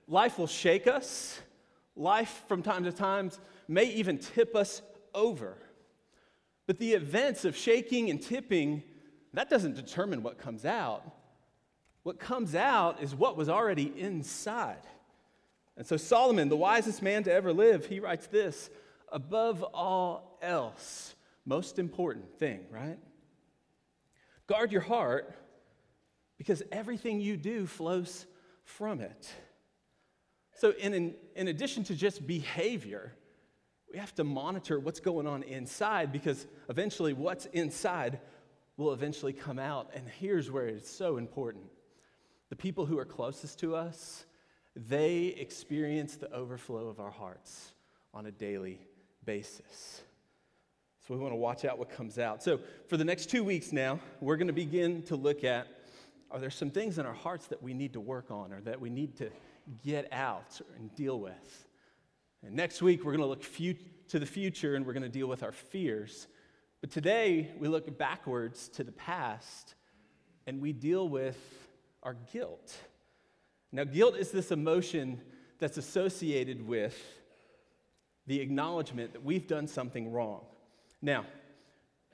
life 0.07 0.37
will 0.37 0.47
shake 0.47 0.87
us. 0.87 1.41
Life 1.99 2.43
from 2.47 2.63
time 2.63 2.85
to 2.85 2.91
time 2.91 3.29
may 3.67 3.83
even 3.83 4.17
tip 4.17 4.55
us 4.55 4.81
over. 5.13 5.57
But 6.65 6.79
the 6.79 6.93
events 6.93 7.45
of 7.45 7.55
shaking 7.55 8.09
and 8.09 8.21
tipping 8.21 8.83
that 9.33 9.49
doesn't 9.49 9.75
determine 9.75 10.23
what 10.23 10.37
comes 10.37 10.65
out. 10.65 11.03
What 12.03 12.19
comes 12.19 12.55
out 12.55 13.03
is 13.03 13.13
what 13.13 13.37
was 13.37 13.49
already 13.49 13.93
inside. 13.95 14.87
And 15.77 15.85
so, 15.85 15.97
Solomon, 15.97 16.49
the 16.49 16.57
wisest 16.57 17.01
man 17.01 17.23
to 17.23 17.31
ever 17.31 17.53
live, 17.53 17.85
he 17.85 17.99
writes 17.99 18.27
this 18.27 18.69
above 19.11 19.61
all 19.61 20.39
else, 20.41 21.15
most 21.45 21.79
important 21.79 22.33
thing, 22.39 22.61
right? 22.71 22.97
Guard 24.47 24.71
your 24.71 24.81
heart 24.81 25.35
because 26.37 26.63
everything 26.71 27.19
you 27.19 27.37
do 27.37 27.67
flows 27.67 28.25
from 28.63 29.01
it. 29.01 29.29
So, 30.59 30.71
in, 30.71 30.93
in, 30.93 31.15
in 31.37 31.47
addition 31.47 31.85
to 31.85 31.95
just 31.95 32.27
behavior, 32.27 33.13
we 33.89 33.97
have 33.97 34.13
to 34.15 34.25
monitor 34.25 34.77
what's 34.77 34.99
going 34.99 35.25
on 35.25 35.43
inside 35.43 36.11
because 36.11 36.47
eventually 36.67 37.13
what's 37.13 37.45
inside 37.45 38.19
will 38.75 38.91
eventually 38.91 39.31
come 39.31 39.57
out. 39.57 39.89
And 39.95 40.05
here's 40.19 40.51
where 40.51 40.67
it's 40.67 40.89
so 40.89 41.15
important 41.15 41.63
the 42.49 42.57
people 42.57 42.85
who 42.85 42.99
are 42.99 43.05
closest 43.05 43.57
to 43.59 43.73
us, 43.73 44.25
they 44.75 45.27
experience 45.27 46.17
the 46.17 46.29
overflow 46.33 46.89
of 46.89 46.99
our 46.99 47.11
hearts 47.11 47.71
on 48.13 48.25
a 48.25 48.31
daily 48.31 48.81
basis. 49.23 50.01
So 51.07 51.13
we 51.13 51.21
want 51.21 51.31
to 51.31 51.37
watch 51.37 51.63
out 51.63 51.79
what 51.79 51.89
comes 51.89 52.19
out. 52.19 52.43
So 52.43 52.59
for 52.89 52.97
the 52.97 53.05
next 53.05 53.29
two 53.29 53.45
weeks 53.45 53.71
now, 53.71 53.97
we're 54.19 54.35
going 54.35 54.47
to 54.47 54.53
begin 54.53 55.03
to 55.03 55.15
look 55.15 55.45
at 55.45 55.67
are 56.31 56.39
there 56.39 56.49
some 56.49 56.69
things 56.69 56.99
in 56.99 57.05
our 57.05 57.13
hearts 57.13 57.47
that 57.47 57.63
we 57.63 57.73
need 57.73 57.93
to 57.93 58.01
work 58.01 58.29
on 58.29 58.51
or 58.51 58.59
that 58.61 58.81
we 58.81 58.89
need 58.89 59.15
to 59.19 59.31
get 59.83 60.11
out 60.11 60.59
and 60.77 60.93
deal 60.95 61.19
with? 61.19 61.67
And 62.45 62.55
next 62.55 62.81
week, 62.81 63.03
we're 63.03 63.15
going 63.15 63.21
to 63.21 63.27
look 63.27 63.43
to 64.09 64.19
the 64.19 64.25
future 64.25 64.75
and 64.75 64.85
we're 64.85 64.93
going 64.93 65.03
to 65.03 65.09
deal 65.09 65.27
with 65.27 65.43
our 65.43 65.51
fears. 65.51 66.27
But 66.81 66.91
today, 66.91 67.51
we 67.59 67.67
look 67.67 67.97
backwards 67.97 68.69
to 68.69 68.83
the 68.83 68.91
past 68.91 69.75
and 70.47 70.61
we 70.61 70.73
deal 70.73 71.07
with 71.07 71.37
our 72.03 72.15
guilt. 72.31 72.75
Now, 73.71 73.83
guilt 73.83 74.15
is 74.15 74.31
this 74.31 74.51
emotion 74.51 75.21
that's 75.59 75.77
associated 75.77 76.65
with 76.65 76.97
the 78.25 78.39
acknowledgement 78.39 79.13
that 79.13 79.23
we've 79.23 79.47
done 79.47 79.67
something 79.67 80.11
wrong. 80.11 80.41
Now, 81.01 81.25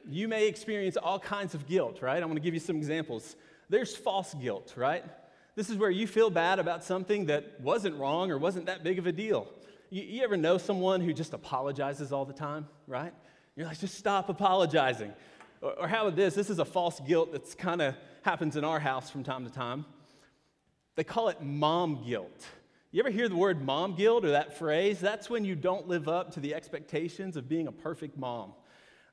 you 0.07 0.27
may 0.27 0.47
experience 0.47 0.97
all 0.97 1.19
kinds 1.19 1.53
of 1.53 1.67
guilt, 1.67 2.01
right? 2.01 2.17
I'm 2.17 2.27
going 2.27 2.35
to 2.35 2.41
give 2.41 2.53
you 2.53 2.59
some 2.59 2.75
examples. 2.75 3.35
There's 3.69 3.95
false 3.95 4.33
guilt, 4.33 4.73
right? 4.75 5.03
This 5.55 5.69
is 5.69 5.77
where 5.77 5.89
you 5.89 6.05
feel 6.05 6.29
bad 6.29 6.59
about 6.59 6.83
something 6.83 7.27
that 7.27 7.59
wasn't 7.61 7.95
wrong 7.95 8.29
or 8.29 8.37
wasn't 8.37 8.65
that 8.65 8.83
big 8.83 8.99
of 8.99 9.07
a 9.07 9.11
deal. 9.11 9.47
You, 9.89 10.03
you 10.03 10.23
ever 10.23 10.35
know 10.35 10.57
someone 10.57 11.01
who 11.01 11.13
just 11.13 11.33
apologizes 11.33 12.11
all 12.11 12.25
the 12.25 12.33
time, 12.33 12.67
right? 12.87 13.13
You're 13.55 13.65
like, 13.65 13.79
just 13.79 13.95
stop 13.95 14.27
apologizing. 14.27 15.13
Or, 15.61 15.71
or 15.79 15.87
how 15.87 16.07
about 16.07 16.17
this? 16.17 16.33
This 16.33 16.49
is 16.49 16.59
a 16.59 16.65
false 16.65 16.99
guilt 16.99 17.31
that's 17.31 17.55
kind 17.55 17.81
of 17.81 17.95
happens 18.23 18.57
in 18.57 18.65
our 18.65 18.79
house 18.79 19.09
from 19.09 19.23
time 19.23 19.45
to 19.45 19.51
time. 19.51 19.85
They 20.95 21.03
call 21.03 21.29
it 21.29 21.41
mom 21.41 22.03
guilt. 22.05 22.45
You 22.91 23.01
ever 23.01 23.09
hear 23.09 23.29
the 23.29 23.35
word 23.35 23.61
mom 23.61 23.95
guilt 23.95 24.25
or 24.25 24.31
that 24.31 24.57
phrase? 24.57 24.99
That's 24.99 25.29
when 25.29 25.45
you 25.45 25.55
don't 25.55 25.87
live 25.87 26.07
up 26.07 26.33
to 26.33 26.39
the 26.39 26.53
expectations 26.53 27.37
of 27.37 27.47
being 27.47 27.67
a 27.67 27.71
perfect 27.71 28.17
mom. 28.17 28.53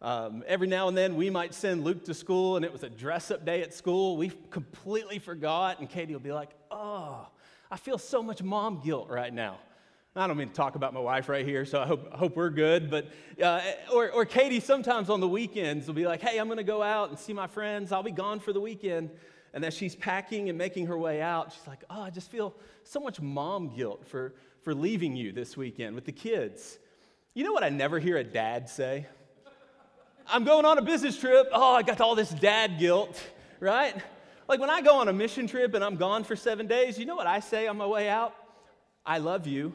Um, 0.02 0.42
every 0.48 0.66
now 0.66 0.88
and 0.88 0.96
then 0.96 1.14
we 1.14 1.30
might 1.30 1.54
send 1.54 1.84
Luke 1.84 2.04
to 2.06 2.14
school 2.14 2.56
and 2.56 2.64
it 2.64 2.72
was 2.72 2.82
a 2.82 2.90
dress 2.90 3.30
up 3.30 3.46
day 3.46 3.62
at 3.62 3.72
school. 3.72 4.16
We 4.16 4.32
completely 4.50 5.20
forgot, 5.20 5.78
and 5.78 5.88
Katie 5.88 6.12
will 6.12 6.20
be 6.20 6.32
like, 6.32 6.50
Oh, 6.72 7.28
I 7.70 7.76
feel 7.76 7.98
so 7.98 8.20
much 8.20 8.42
mom 8.42 8.80
guilt 8.84 9.08
right 9.08 9.32
now. 9.32 9.58
I 10.16 10.26
don't 10.26 10.36
mean 10.36 10.48
to 10.48 10.54
talk 10.54 10.74
about 10.74 10.92
my 10.92 11.00
wife 11.00 11.28
right 11.28 11.46
here, 11.46 11.64
so 11.64 11.80
I 11.80 11.86
hope, 11.86 12.12
hope 12.12 12.36
we're 12.36 12.50
good. 12.50 12.90
But, 12.90 13.06
uh, 13.42 13.62
or, 13.94 14.10
or 14.10 14.26
Katie 14.26 14.60
sometimes 14.60 15.08
on 15.08 15.20
the 15.20 15.28
weekends 15.28 15.86
will 15.86 15.94
be 15.94 16.04
like, 16.04 16.20
Hey, 16.20 16.38
I'm 16.38 16.48
going 16.48 16.58
to 16.58 16.64
go 16.64 16.82
out 16.82 17.10
and 17.10 17.18
see 17.18 17.32
my 17.32 17.46
friends. 17.46 17.92
I'll 17.92 18.02
be 18.02 18.10
gone 18.10 18.40
for 18.40 18.52
the 18.52 18.60
weekend. 18.60 19.08
And 19.54 19.64
as 19.64 19.72
she's 19.72 19.94
packing 19.94 20.48
and 20.48 20.58
making 20.58 20.86
her 20.86 20.98
way 20.98 21.22
out, 21.22 21.52
she's 21.52 21.66
like, 21.68 21.84
Oh, 21.88 22.02
I 22.02 22.10
just 22.10 22.28
feel 22.28 22.56
so 22.82 22.98
much 22.98 23.20
mom 23.20 23.68
guilt 23.76 24.04
for, 24.04 24.34
for 24.62 24.74
leaving 24.74 25.14
you 25.14 25.30
this 25.30 25.56
weekend 25.56 25.94
with 25.94 26.06
the 26.06 26.12
kids. 26.12 26.80
You 27.34 27.44
know 27.44 27.52
what 27.52 27.62
I 27.62 27.68
never 27.68 28.00
hear 28.00 28.16
a 28.16 28.24
dad 28.24 28.68
say? 28.68 29.06
I'm 30.28 30.44
going 30.44 30.64
on 30.64 30.78
a 30.78 30.82
business 30.82 31.18
trip. 31.18 31.48
Oh, 31.52 31.74
I 31.74 31.82
got 31.82 32.00
all 32.00 32.14
this 32.14 32.30
dad 32.30 32.78
guilt, 32.78 33.20
right? 33.60 33.94
Like 34.48 34.60
when 34.60 34.70
I 34.70 34.80
go 34.80 34.96
on 35.00 35.08
a 35.08 35.12
mission 35.12 35.46
trip 35.46 35.74
and 35.74 35.84
I'm 35.84 35.96
gone 35.96 36.24
for 36.24 36.36
seven 36.36 36.66
days, 36.66 36.98
you 36.98 37.06
know 37.06 37.16
what 37.16 37.26
I 37.26 37.40
say 37.40 37.66
on 37.66 37.76
my 37.76 37.86
way 37.86 38.08
out? 38.08 38.34
I 39.04 39.18
love 39.18 39.46
you. 39.46 39.72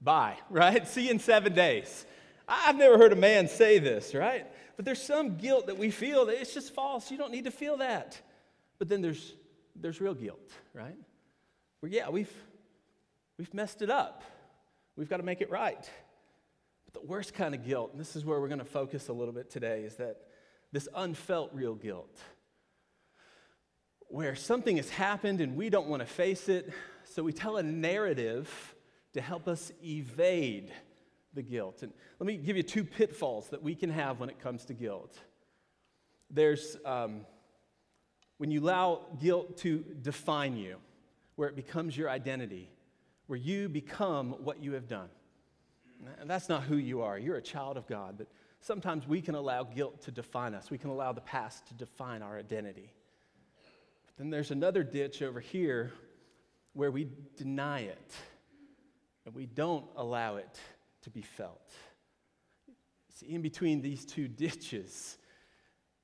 Bye, 0.00 0.36
right? 0.50 0.86
See 0.86 1.04
you 1.04 1.10
in 1.10 1.18
seven 1.18 1.54
days. 1.54 2.06
I've 2.48 2.76
never 2.76 2.98
heard 2.98 3.12
a 3.12 3.16
man 3.16 3.48
say 3.48 3.78
this, 3.78 4.14
right? 4.14 4.46
But 4.76 4.84
there's 4.84 5.02
some 5.02 5.36
guilt 5.36 5.66
that 5.66 5.78
we 5.78 5.90
feel 5.90 6.26
that 6.26 6.40
it's 6.40 6.54
just 6.54 6.74
false. 6.74 7.10
You 7.10 7.18
don't 7.18 7.32
need 7.32 7.44
to 7.44 7.50
feel 7.50 7.78
that. 7.78 8.20
But 8.78 8.88
then 8.88 9.02
there's, 9.02 9.34
there's 9.74 10.00
real 10.00 10.14
guilt, 10.14 10.52
right? 10.74 10.96
Where, 11.80 11.90
yeah, 11.90 12.08
we've, 12.10 12.32
we've 13.38 13.52
messed 13.54 13.82
it 13.82 13.90
up. 13.90 14.22
We've 14.96 15.08
got 15.08 15.16
to 15.16 15.22
make 15.22 15.40
it 15.40 15.50
right. 15.50 15.90
The 17.02 17.06
worst 17.06 17.34
kind 17.34 17.54
of 17.54 17.62
guilt, 17.62 17.90
and 17.92 18.00
this 18.00 18.16
is 18.16 18.24
where 18.24 18.40
we're 18.40 18.48
going 18.48 18.58
to 18.58 18.64
focus 18.64 19.08
a 19.08 19.12
little 19.12 19.34
bit 19.34 19.50
today, 19.50 19.82
is 19.82 19.96
that 19.96 20.16
this 20.72 20.88
unfelt 20.94 21.50
real 21.52 21.74
guilt. 21.74 22.18
Where 24.08 24.34
something 24.34 24.78
has 24.78 24.88
happened 24.88 25.42
and 25.42 25.56
we 25.56 25.68
don't 25.68 25.88
want 25.88 26.00
to 26.00 26.06
face 26.06 26.48
it, 26.48 26.72
so 27.04 27.22
we 27.22 27.34
tell 27.34 27.58
a 27.58 27.62
narrative 27.62 28.74
to 29.12 29.20
help 29.20 29.46
us 29.46 29.72
evade 29.84 30.72
the 31.34 31.42
guilt. 31.42 31.82
And 31.82 31.92
let 32.18 32.26
me 32.26 32.38
give 32.38 32.56
you 32.56 32.62
two 32.62 32.84
pitfalls 32.84 33.48
that 33.50 33.62
we 33.62 33.74
can 33.74 33.90
have 33.90 34.18
when 34.18 34.30
it 34.30 34.40
comes 34.40 34.64
to 34.66 34.72
guilt. 34.72 35.18
There's 36.30 36.78
um, 36.86 37.26
when 38.38 38.50
you 38.50 38.62
allow 38.62 39.02
guilt 39.20 39.58
to 39.58 39.84
define 40.00 40.56
you, 40.56 40.76
where 41.34 41.48
it 41.48 41.56
becomes 41.56 41.94
your 41.94 42.08
identity, 42.08 42.70
where 43.26 43.38
you 43.38 43.68
become 43.68 44.30
what 44.42 44.62
you 44.62 44.72
have 44.72 44.88
done. 44.88 45.10
That's 46.24 46.48
not 46.48 46.64
who 46.64 46.76
you 46.76 47.02
are. 47.02 47.18
You're 47.18 47.36
a 47.36 47.42
child 47.42 47.76
of 47.76 47.86
God, 47.86 48.16
but 48.18 48.28
sometimes 48.60 49.06
we 49.06 49.20
can 49.20 49.34
allow 49.34 49.64
guilt 49.64 50.02
to 50.02 50.10
define 50.10 50.54
us. 50.54 50.70
We 50.70 50.78
can 50.78 50.90
allow 50.90 51.12
the 51.12 51.20
past 51.20 51.66
to 51.68 51.74
define 51.74 52.22
our 52.22 52.38
identity. 52.38 52.92
But 54.06 54.16
then 54.18 54.30
there's 54.30 54.50
another 54.50 54.82
ditch 54.82 55.22
over 55.22 55.40
here 55.40 55.92
where 56.72 56.90
we 56.90 57.08
deny 57.36 57.80
it 57.80 58.14
and 59.24 59.34
we 59.34 59.46
don't 59.46 59.86
allow 59.96 60.36
it 60.36 60.58
to 61.02 61.10
be 61.10 61.22
felt. 61.22 61.72
See, 63.14 63.26
in 63.26 63.42
between 63.42 63.80
these 63.80 64.04
two 64.04 64.28
ditches, 64.28 65.18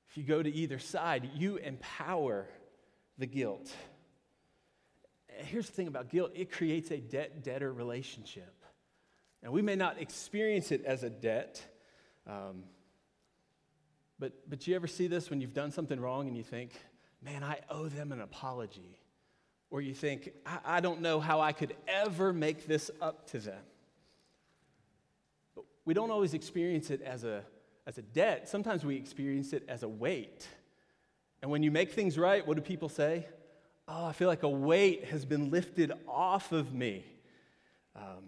if 0.09 0.17
you 0.17 0.23
go 0.23 0.41
to 0.41 0.51
either 0.51 0.79
side, 0.79 1.29
you 1.35 1.57
empower 1.57 2.47
the 3.17 3.25
guilt. 3.27 3.71
Here's 5.27 5.67
the 5.67 5.73
thing 5.73 5.87
about 5.87 6.09
guilt 6.09 6.31
it 6.35 6.51
creates 6.51 6.91
a 6.91 6.97
debt 6.97 7.43
debtor 7.43 7.71
relationship. 7.71 8.62
And 9.43 9.51
we 9.51 9.61
may 9.61 9.75
not 9.75 10.01
experience 10.01 10.71
it 10.71 10.85
as 10.85 11.03
a 11.03 11.09
debt, 11.09 11.61
um, 12.25 12.63
but, 14.17 14.49
but 14.49 14.65
you 14.65 14.75
ever 14.75 14.87
see 14.87 15.07
this 15.07 15.29
when 15.29 15.41
you've 15.41 15.53
done 15.53 15.71
something 15.71 15.99
wrong 15.99 16.27
and 16.27 16.37
you 16.37 16.43
think, 16.43 16.71
man, 17.21 17.43
I 17.43 17.59
owe 17.69 17.89
them 17.89 18.13
an 18.13 18.21
apology? 18.21 18.97
Or 19.69 19.81
you 19.81 19.93
think, 19.93 20.31
I, 20.45 20.59
I 20.65 20.79
don't 20.79 21.01
know 21.01 21.19
how 21.19 21.41
I 21.41 21.51
could 21.51 21.75
ever 21.89 22.31
make 22.31 22.67
this 22.67 22.89
up 23.01 23.27
to 23.31 23.39
them. 23.39 23.59
But 25.55 25.65
we 25.83 25.93
don't 25.93 26.09
always 26.09 26.33
experience 26.33 26.89
it 26.89 27.01
as 27.01 27.25
a, 27.25 27.43
as 27.85 27.97
a 27.97 28.01
debt, 28.01 28.47
sometimes 28.47 28.85
we 28.85 28.95
experience 28.95 29.51
it 29.51 29.65
as 29.67 29.83
a 29.83 29.89
weight. 29.89 30.47
And 31.41 31.51
when 31.51 31.63
you 31.63 31.71
make 31.71 31.91
things 31.91 32.17
right, 32.17 32.47
what 32.47 32.55
do 32.55 32.61
people 32.61 32.87
say? 32.87 33.27
Oh, 33.89 34.05
I 34.05 34.13
feel 34.13 34.29
like 34.29 34.43
a 34.43 34.49
weight 34.49 35.03
has 35.05 35.25
been 35.25 35.51
lifted 35.51 35.91
off 36.07 36.53
of 36.53 36.73
me. 36.73 37.03
Um, 37.97 38.23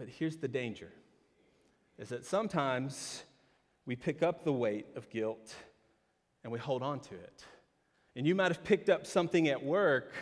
but, 0.00 0.08
here's 0.08 0.38
the 0.38 0.48
danger 0.48 0.90
is 1.98 2.08
that 2.08 2.24
sometimes 2.24 3.22
we 3.84 3.94
pick 3.94 4.22
up 4.22 4.44
the 4.44 4.52
weight 4.52 4.86
of 4.96 5.10
guilt 5.10 5.54
and 6.42 6.50
we 6.50 6.58
hold 6.58 6.82
on 6.82 7.00
to 7.00 7.14
it. 7.14 7.44
And 8.16 8.26
you 8.26 8.34
might 8.34 8.48
have 8.48 8.64
picked 8.64 8.88
up 8.88 9.06
something 9.06 9.48
at 9.48 9.62
work, 9.62 10.14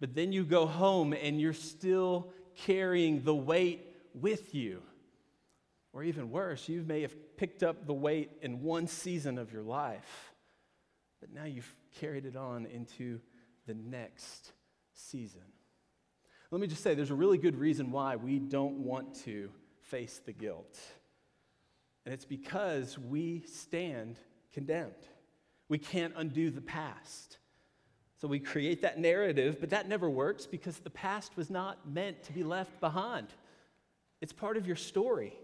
but 0.00 0.14
then 0.14 0.32
you 0.32 0.44
go 0.44 0.64
home 0.64 1.12
and 1.12 1.38
you're 1.38 1.52
still 1.52 2.30
carrying 2.56 3.22
the 3.22 3.34
weight 3.34 3.94
with 4.14 4.54
you. 4.54 4.80
Or 5.92 6.02
even 6.02 6.30
worse, 6.30 6.66
you 6.66 6.82
may 6.82 7.02
have 7.02 7.36
picked 7.36 7.62
up 7.62 7.86
the 7.86 7.92
weight 7.92 8.30
in 8.40 8.62
one 8.62 8.86
season 8.86 9.36
of 9.36 9.52
your 9.52 9.62
life, 9.62 10.32
but 11.20 11.34
now 11.34 11.44
you've 11.44 11.76
carried 12.00 12.24
it 12.24 12.34
on 12.34 12.64
into 12.64 13.20
the 13.66 13.74
next 13.74 14.52
season. 14.94 15.42
Let 16.50 16.60
me 16.60 16.66
just 16.66 16.82
say 16.82 16.94
there's 16.94 17.10
a 17.10 17.14
really 17.14 17.38
good 17.38 17.56
reason 17.56 17.90
why 17.90 18.16
we 18.16 18.38
don't 18.38 18.78
want 18.78 19.14
to 19.24 19.50
face 19.82 20.20
the 20.24 20.32
guilt. 20.32 20.78
And 22.04 22.14
it's 22.14 22.24
because 22.24 22.98
we 22.98 23.42
stand 23.46 24.18
condemned. 24.52 24.94
We 25.68 25.76
can't 25.76 26.14
undo 26.16 26.50
the 26.50 26.62
past. 26.62 27.36
So 28.20 28.26
we 28.26 28.40
create 28.40 28.82
that 28.82 28.98
narrative, 28.98 29.58
but 29.60 29.70
that 29.70 29.88
never 29.88 30.08
works 30.08 30.46
because 30.46 30.78
the 30.78 30.90
past 30.90 31.36
was 31.36 31.50
not 31.50 31.88
meant 31.88 32.22
to 32.24 32.32
be 32.32 32.42
left 32.42 32.80
behind. 32.80 33.28
It's 34.20 34.32
part 34.32 34.56
of 34.56 34.66
your 34.66 34.76
story, 34.76 35.34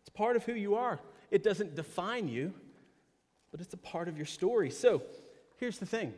it's 0.00 0.08
part 0.08 0.36
of 0.36 0.44
who 0.44 0.54
you 0.54 0.74
are. 0.74 0.98
It 1.30 1.42
doesn't 1.42 1.74
define 1.74 2.28
you, 2.28 2.54
but 3.50 3.60
it's 3.60 3.74
a 3.74 3.78
part 3.78 4.08
of 4.08 4.16
your 4.16 4.26
story. 4.26 4.70
So 4.70 5.02
here's 5.56 5.78
the 5.78 5.86
thing 5.86 6.14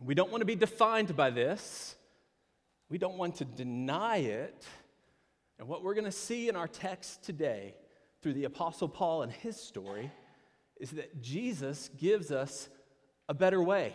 we 0.00 0.14
don't 0.14 0.30
want 0.30 0.42
to 0.42 0.46
be 0.46 0.54
defined 0.54 1.16
by 1.16 1.30
this, 1.30 1.95
we 2.88 2.98
don't 2.98 3.16
want 3.16 3.36
to 3.36 3.44
deny 3.44 4.18
it. 4.18 4.64
And 5.58 5.68
what 5.68 5.82
we're 5.82 5.94
going 5.94 6.04
to 6.04 6.12
see 6.12 6.48
in 6.48 6.56
our 6.56 6.68
text 6.68 7.22
today 7.22 7.74
through 8.22 8.34
the 8.34 8.44
Apostle 8.44 8.88
Paul 8.88 9.22
and 9.22 9.32
his 9.32 9.56
story 9.56 10.10
is 10.78 10.90
that 10.92 11.22
Jesus 11.22 11.90
gives 11.96 12.30
us 12.30 12.68
a 13.28 13.34
better 13.34 13.62
way. 13.62 13.94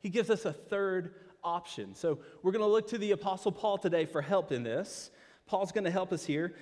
He 0.00 0.08
gives 0.08 0.30
us 0.30 0.44
a 0.44 0.52
third 0.52 1.14
option. 1.42 1.94
So 1.94 2.20
we're 2.42 2.52
going 2.52 2.64
to 2.64 2.70
look 2.70 2.88
to 2.88 2.98
the 2.98 3.12
Apostle 3.12 3.52
Paul 3.52 3.78
today 3.78 4.06
for 4.06 4.22
help 4.22 4.50
in 4.52 4.62
this. 4.62 5.10
Paul's 5.46 5.72
going 5.72 5.84
to 5.84 5.90
help 5.90 6.12
us 6.12 6.24
here. 6.24 6.54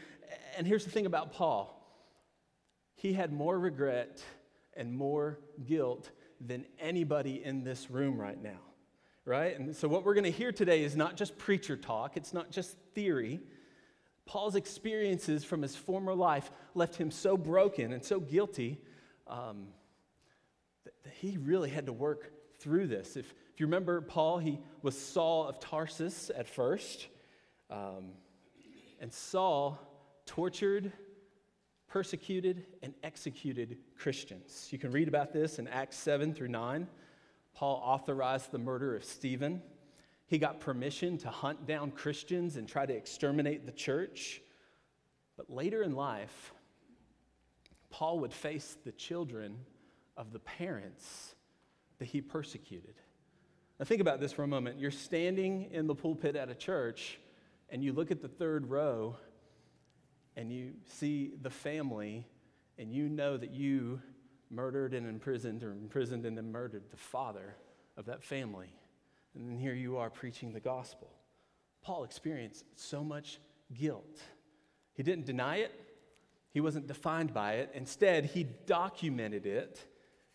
And 0.56 0.66
here's 0.66 0.84
the 0.84 0.90
thing 0.90 1.06
about 1.06 1.32
Paul 1.32 1.78
he 2.94 3.14
had 3.14 3.32
more 3.32 3.58
regret 3.58 4.22
and 4.74 4.94
more 4.94 5.38
guilt 5.66 6.10
than 6.40 6.64
anybody 6.78 7.42
in 7.42 7.64
this 7.64 7.90
room 7.90 8.20
right 8.20 8.40
now, 8.40 8.60
right? 9.24 9.58
And 9.58 9.74
so, 9.74 9.88
what 9.88 10.04
we're 10.04 10.14
going 10.14 10.24
to 10.24 10.30
hear 10.30 10.52
today 10.52 10.82
is 10.82 10.96
not 10.96 11.16
just 11.16 11.38
preacher 11.38 11.76
talk, 11.76 12.16
it's 12.16 12.32
not 12.32 12.50
just 12.50 12.76
theory. 12.94 13.40
Paul's 14.24 14.54
experiences 14.54 15.44
from 15.44 15.62
his 15.62 15.74
former 15.74 16.14
life 16.14 16.50
left 16.74 16.94
him 16.94 17.10
so 17.10 17.36
broken 17.36 17.92
and 17.92 18.04
so 18.04 18.20
guilty 18.20 18.78
um, 19.26 19.66
that 20.84 20.94
he 21.20 21.38
really 21.38 21.70
had 21.70 21.86
to 21.86 21.92
work 21.92 22.32
through 22.60 22.86
this. 22.86 23.16
If, 23.16 23.34
if 23.52 23.60
you 23.60 23.66
remember 23.66 24.00
Paul, 24.00 24.38
he 24.38 24.60
was 24.80 24.96
Saul 24.96 25.48
of 25.48 25.58
Tarsus 25.58 26.30
at 26.36 26.48
first. 26.48 27.08
Um, 27.68 28.12
and 29.00 29.12
Saul 29.12 29.78
tortured, 30.26 30.92
persecuted, 31.88 32.64
and 32.82 32.94
executed 33.02 33.78
Christians. 33.96 34.68
You 34.70 34.78
can 34.78 34.92
read 34.92 35.08
about 35.08 35.32
this 35.32 35.58
in 35.58 35.66
Acts 35.66 35.96
7 35.96 36.32
through 36.34 36.48
9. 36.48 36.86
Paul 37.54 37.80
authorized 37.84 38.50
the 38.50 38.58
murder 38.58 38.96
of 38.96 39.04
Stephen. 39.04 39.62
He 40.26 40.38
got 40.38 40.60
permission 40.60 41.18
to 41.18 41.28
hunt 41.28 41.66
down 41.66 41.90
Christians 41.90 42.56
and 42.56 42.68
try 42.68 42.86
to 42.86 42.94
exterminate 42.94 43.66
the 43.66 43.72
church. 43.72 44.40
But 45.36 45.50
later 45.50 45.82
in 45.82 45.94
life, 45.94 46.52
Paul 47.90 48.20
would 48.20 48.32
face 48.32 48.76
the 48.84 48.92
children 48.92 49.58
of 50.16 50.32
the 50.32 50.38
parents 50.38 51.34
that 51.98 52.06
he 52.06 52.20
persecuted. 52.20 52.94
Now, 53.78 53.84
think 53.84 54.00
about 54.00 54.20
this 54.20 54.32
for 54.32 54.42
a 54.42 54.48
moment. 54.48 54.78
You're 54.78 54.90
standing 54.90 55.70
in 55.72 55.86
the 55.86 55.94
pulpit 55.94 56.36
at 56.36 56.48
a 56.48 56.54
church, 56.54 57.18
and 57.68 57.82
you 57.82 57.92
look 57.92 58.10
at 58.10 58.22
the 58.22 58.28
third 58.28 58.68
row 58.68 59.16
and 60.36 60.50
you 60.50 60.72
see 60.86 61.32
the 61.42 61.50
family 61.50 62.26
and 62.78 62.92
you 62.92 63.08
know 63.08 63.36
that 63.36 63.50
you 63.50 64.00
murdered 64.52 64.94
and 64.94 65.08
imprisoned 65.08 65.64
or 65.64 65.72
imprisoned 65.72 66.26
and 66.26 66.36
then 66.36 66.52
murdered 66.52 66.84
the 66.90 66.96
father 66.96 67.56
of 67.96 68.06
that 68.06 68.22
family. 68.22 68.68
And 69.34 69.48
then 69.48 69.58
here 69.58 69.74
you 69.74 69.96
are 69.96 70.10
preaching 70.10 70.52
the 70.52 70.60
gospel. 70.60 71.10
Paul 71.82 72.04
experienced 72.04 72.64
so 72.76 73.02
much 73.02 73.40
guilt. 73.74 74.20
He 74.94 75.02
didn't 75.02 75.26
deny 75.26 75.56
it, 75.56 75.72
he 76.52 76.60
wasn't 76.60 76.86
defined 76.86 77.32
by 77.32 77.54
it. 77.54 77.70
Instead, 77.74 78.26
he 78.26 78.44
documented 78.66 79.46
it 79.46 79.80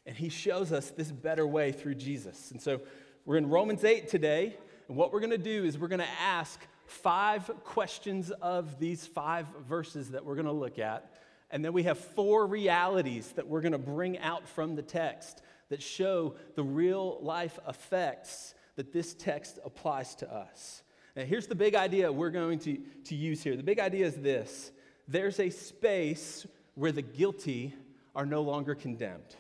and 0.06 0.16
he 0.16 0.30
shows 0.30 0.72
us 0.72 0.90
this 0.90 1.12
better 1.12 1.46
way 1.46 1.72
through 1.72 1.96
Jesus. 1.96 2.52
And 2.52 2.62
so 2.62 2.82
we're 3.26 3.38
in 3.38 3.50
Romans 3.50 3.84
8 3.84 4.08
today. 4.08 4.58
And 4.88 4.98
what 4.98 5.14
we're 5.14 5.20
going 5.20 5.32
to 5.32 5.38
do 5.38 5.66
is 5.66 5.78
we're 5.78 5.90
going 5.90 6.00
to 6.00 6.20
ask 6.22 6.60
five 6.86 7.52
questions 7.66 8.32
of 8.32 8.80
these 8.80 9.06
five 9.06 9.46
verses 9.68 10.12
that 10.12 10.26
we're 10.26 10.36
going 10.36 10.46
to 10.46 10.52
look 10.54 10.80
at. 10.80 11.12
And 11.50 11.64
then 11.64 11.74
we 11.74 11.84
have 11.84 11.98
four 11.98 12.46
realities 12.46 13.32
that 13.34 13.48
we're 13.48 13.62
going 13.62 13.72
to 13.72 13.78
bring 13.78 14.18
out 14.20 14.48
from 14.48 14.76
the 14.76 14.82
text 14.82 15.42
that 15.70 15.82
show 15.82 16.36
the 16.56 16.64
real 16.64 17.20
life 17.22 17.60
effects 17.68 18.54
that 18.76 18.94
this 18.94 19.14
text 19.14 19.60
applies 19.66 20.16
to 20.16 20.34
us. 20.34 20.84
Now, 21.16 21.24
here's 21.24 21.48
the 21.48 21.56
big 21.56 21.76
idea 21.76 22.12
we're 22.12 22.30
going 22.30 22.60
to, 22.60 22.78
to 23.06 23.16
use 23.16 23.42
here. 23.42 23.56
The 23.56 23.64
big 23.64 23.80
idea 23.80 24.06
is 24.06 24.16
this 24.16 24.72
there's 25.08 25.40
a 25.40 25.50
space 25.50 26.46
where 26.76 26.92
the 26.92 27.02
guilty 27.02 27.74
are 28.16 28.26
no 28.26 28.42
longer 28.42 28.76
condemned. 28.76 29.36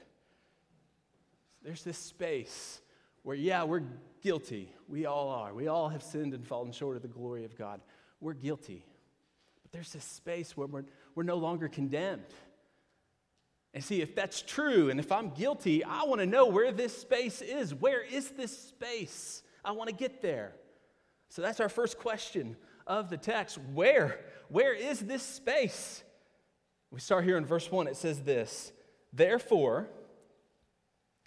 There's 1.64 1.84
this 1.84 1.98
space 1.98 2.82
where, 3.24 3.36
yeah, 3.36 3.64
we're 3.64 3.84
guilty. 4.22 4.72
We 4.88 5.06
all 5.06 5.30
are. 5.30 5.54
We 5.54 5.68
all 5.68 5.90
have 5.90 6.02
sinned 6.02 6.34
and 6.34 6.48
fallen 6.48 6.72
short 6.72 6.96
of 6.96 7.02
the 7.02 7.08
glory 7.10 7.44
of 7.44 7.58
God. 7.58 7.82
We're 8.22 8.34
guilty. 8.34 8.86
But 9.68 9.74
there's 9.74 9.92
this 9.92 10.06
space 10.06 10.56
where 10.56 10.66
we're, 10.66 10.86
we're 11.14 11.24
no 11.24 11.36
longer 11.36 11.68
condemned. 11.68 12.24
And 13.74 13.84
see, 13.84 14.00
if 14.00 14.16
that's 14.16 14.42
true, 14.42 14.90
and 14.90 14.98
if 14.98 15.12
I'm 15.12 15.32
guilty, 15.32 15.84
I 15.84 16.04
want 16.06 16.22
to 16.22 16.26
know 16.26 16.46
where 16.46 16.72
this 16.72 16.98
space 16.98 17.42
is. 17.42 17.76
Where 17.76 18.02
is 18.02 18.30
this 18.30 18.58
space? 18.58 19.44
I 19.66 19.74
want 19.74 19.90
to 19.90 19.96
get 19.96 20.22
there. 20.22 20.54
So 21.28 21.42
that's 21.42 21.60
our 21.60 21.68
first 21.68 22.00
question 22.00 22.56
of 22.88 23.10
the 23.10 23.18
text. 23.18 23.58
Where? 23.74 24.22
Where 24.48 24.74
is 24.74 25.02
this 25.02 25.22
space? 25.22 26.02
We 26.90 27.02
start 27.02 27.26
here 27.26 27.36
in 27.36 27.46
verse 27.46 27.70
1. 27.70 27.88
It 27.88 27.98
says 27.98 28.22
this 28.22 28.72
Therefore, 29.12 29.90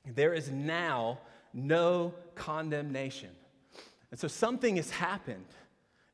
there 0.07 0.33
is 0.33 0.51
now 0.51 1.19
no 1.53 2.15
condemnation. 2.35 3.31
And 4.11 4.19
so 4.19 4.29
something 4.29 4.77
has 4.77 4.91
happened. 4.91 5.45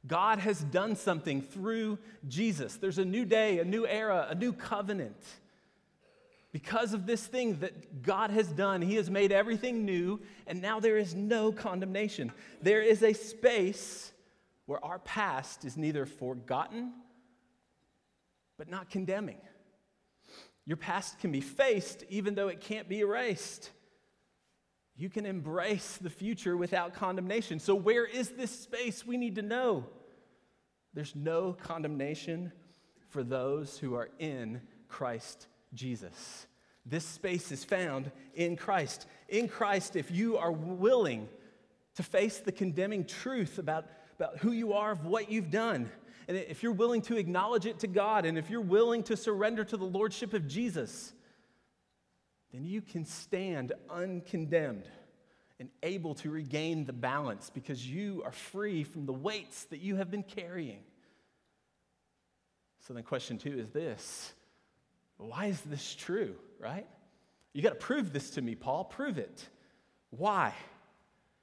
God 0.06 0.38
has 0.38 0.60
done 0.60 0.96
something 0.96 1.42
through 1.42 1.98
Jesus. 2.28 2.76
There's 2.76 2.98
a 2.98 3.04
new 3.04 3.24
day, 3.24 3.58
a 3.58 3.64
new 3.64 3.86
era, 3.86 4.28
a 4.30 4.34
new 4.34 4.52
covenant. 4.52 5.20
Because 6.52 6.94
of 6.94 7.06
this 7.06 7.26
thing 7.26 7.58
that 7.60 8.02
God 8.02 8.30
has 8.30 8.48
done, 8.48 8.80
He 8.80 8.94
has 8.94 9.10
made 9.10 9.32
everything 9.32 9.84
new, 9.84 10.20
and 10.46 10.62
now 10.62 10.80
there 10.80 10.96
is 10.96 11.14
no 11.14 11.52
condemnation. 11.52 12.32
There 12.62 12.82
is 12.82 13.02
a 13.02 13.12
space 13.12 14.12
where 14.66 14.84
our 14.84 14.98
past 14.98 15.64
is 15.64 15.76
neither 15.76 16.06
forgotten 16.06 16.92
but 18.56 18.70
not 18.70 18.90
condemning. 18.90 19.38
Your 20.66 20.76
past 20.76 21.18
can 21.20 21.30
be 21.30 21.40
faced 21.40 22.04
even 22.08 22.34
though 22.34 22.48
it 22.48 22.60
can't 22.60 22.88
be 22.88 23.00
erased. 23.00 23.70
You 24.96 25.10
can 25.10 25.26
embrace 25.26 25.98
the 25.98 26.10
future 26.10 26.56
without 26.56 26.94
condemnation. 26.94 27.60
So, 27.60 27.74
where 27.74 28.06
is 28.06 28.30
this 28.30 28.50
space? 28.50 29.06
We 29.06 29.18
need 29.18 29.34
to 29.34 29.42
know. 29.42 29.84
There's 30.96 31.14
no 31.14 31.52
condemnation 31.52 32.50
for 33.10 33.22
those 33.22 33.76
who 33.76 33.94
are 33.96 34.08
in 34.18 34.62
Christ 34.88 35.46
Jesus. 35.74 36.46
This 36.86 37.04
space 37.04 37.52
is 37.52 37.64
found 37.64 38.10
in 38.34 38.56
Christ. 38.56 39.06
In 39.28 39.46
Christ, 39.46 39.94
if 39.94 40.10
you 40.10 40.38
are 40.38 40.50
willing 40.50 41.28
to 41.96 42.02
face 42.02 42.38
the 42.38 42.50
condemning 42.50 43.04
truth 43.04 43.58
about, 43.58 43.84
about 44.18 44.38
who 44.38 44.52
you 44.52 44.72
are, 44.72 44.90
of 44.90 45.04
what 45.04 45.30
you've 45.30 45.50
done, 45.50 45.90
and 46.28 46.36
if 46.38 46.62
you're 46.62 46.72
willing 46.72 47.02
to 47.02 47.18
acknowledge 47.18 47.66
it 47.66 47.80
to 47.80 47.86
God, 47.86 48.24
and 48.24 48.38
if 48.38 48.48
you're 48.48 48.62
willing 48.62 49.02
to 49.02 49.18
surrender 49.18 49.64
to 49.64 49.76
the 49.76 49.84
Lordship 49.84 50.32
of 50.32 50.48
Jesus, 50.48 51.12
then 52.54 52.64
you 52.64 52.80
can 52.80 53.04
stand 53.04 53.74
uncondemned 53.90 54.88
and 55.58 55.70
able 55.82 56.14
to 56.16 56.30
regain 56.30 56.84
the 56.84 56.92
balance 56.92 57.50
because 57.52 57.86
you 57.88 58.22
are 58.24 58.32
free 58.32 58.84
from 58.84 59.06
the 59.06 59.12
weights 59.12 59.64
that 59.64 59.80
you 59.80 59.96
have 59.96 60.10
been 60.10 60.22
carrying. 60.22 60.82
So 62.86 62.94
then, 62.94 63.02
question 63.02 63.38
two 63.38 63.58
is 63.58 63.70
this 63.70 64.34
why 65.18 65.46
is 65.46 65.60
this 65.62 65.94
true, 65.94 66.34
right? 66.60 66.86
You 67.52 67.62
got 67.62 67.70
to 67.70 67.74
prove 67.76 68.12
this 68.12 68.30
to 68.30 68.42
me, 68.42 68.54
Paul. 68.54 68.84
Prove 68.84 69.16
it. 69.18 69.48
Why? 70.10 70.50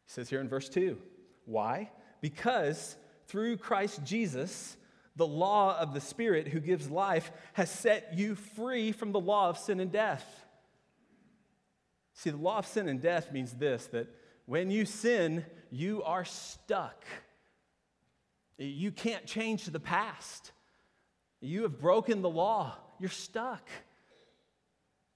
He 0.05 0.11
says 0.11 0.29
here 0.29 0.41
in 0.41 0.49
verse 0.49 0.69
2 0.69 0.97
why? 1.45 1.89
Because 2.21 2.95
through 3.27 3.57
Christ 3.57 4.03
Jesus, 4.03 4.77
the 5.15 5.27
law 5.27 5.77
of 5.77 5.93
the 5.93 6.01
Spirit 6.01 6.47
who 6.47 6.59
gives 6.59 6.89
life 6.89 7.31
has 7.53 7.69
set 7.69 8.13
you 8.17 8.35
free 8.35 8.91
from 8.91 9.11
the 9.11 9.19
law 9.19 9.49
of 9.49 9.57
sin 9.57 9.79
and 9.79 9.91
death. 9.91 10.42
See, 12.13 12.29
the 12.29 12.37
law 12.37 12.59
of 12.59 12.67
sin 12.67 12.87
and 12.87 13.01
death 13.01 13.31
means 13.31 13.53
this 13.53 13.87
that 13.87 14.07
when 14.45 14.69
you 14.69 14.85
sin, 14.85 15.45
you 15.71 16.03
are 16.03 16.25
stuck. 16.25 17.05
You 18.57 18.91
can't 18.91 19.25
change 19.25 19.65
the 19.65 19.79
past. 19.79 20.51
You 21.41 21.63
have 21.63 21.79
broken 21.79 22.21
the 22.21 22.29
law. 22.29 22.75
You're 22.99 23.09
stuck. 23.09 23.67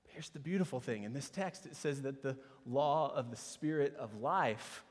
Here's 0.08 0.30
the 0.30 0.40
beautiful 0.40 0.80
thing 0.80 1.04
in 1.04 1.14
this 1.14 1.30
text 1.30 1.66
it 1.66 1.76
says 1.76 2.02
that 2.02 2.24
the 2.24 2.36
law 2.66 3.14
of 3.14 3.30
the 3.30 3.38
Spirit 3.38 3.96
of 4.00 4.20
life 4.20 4.84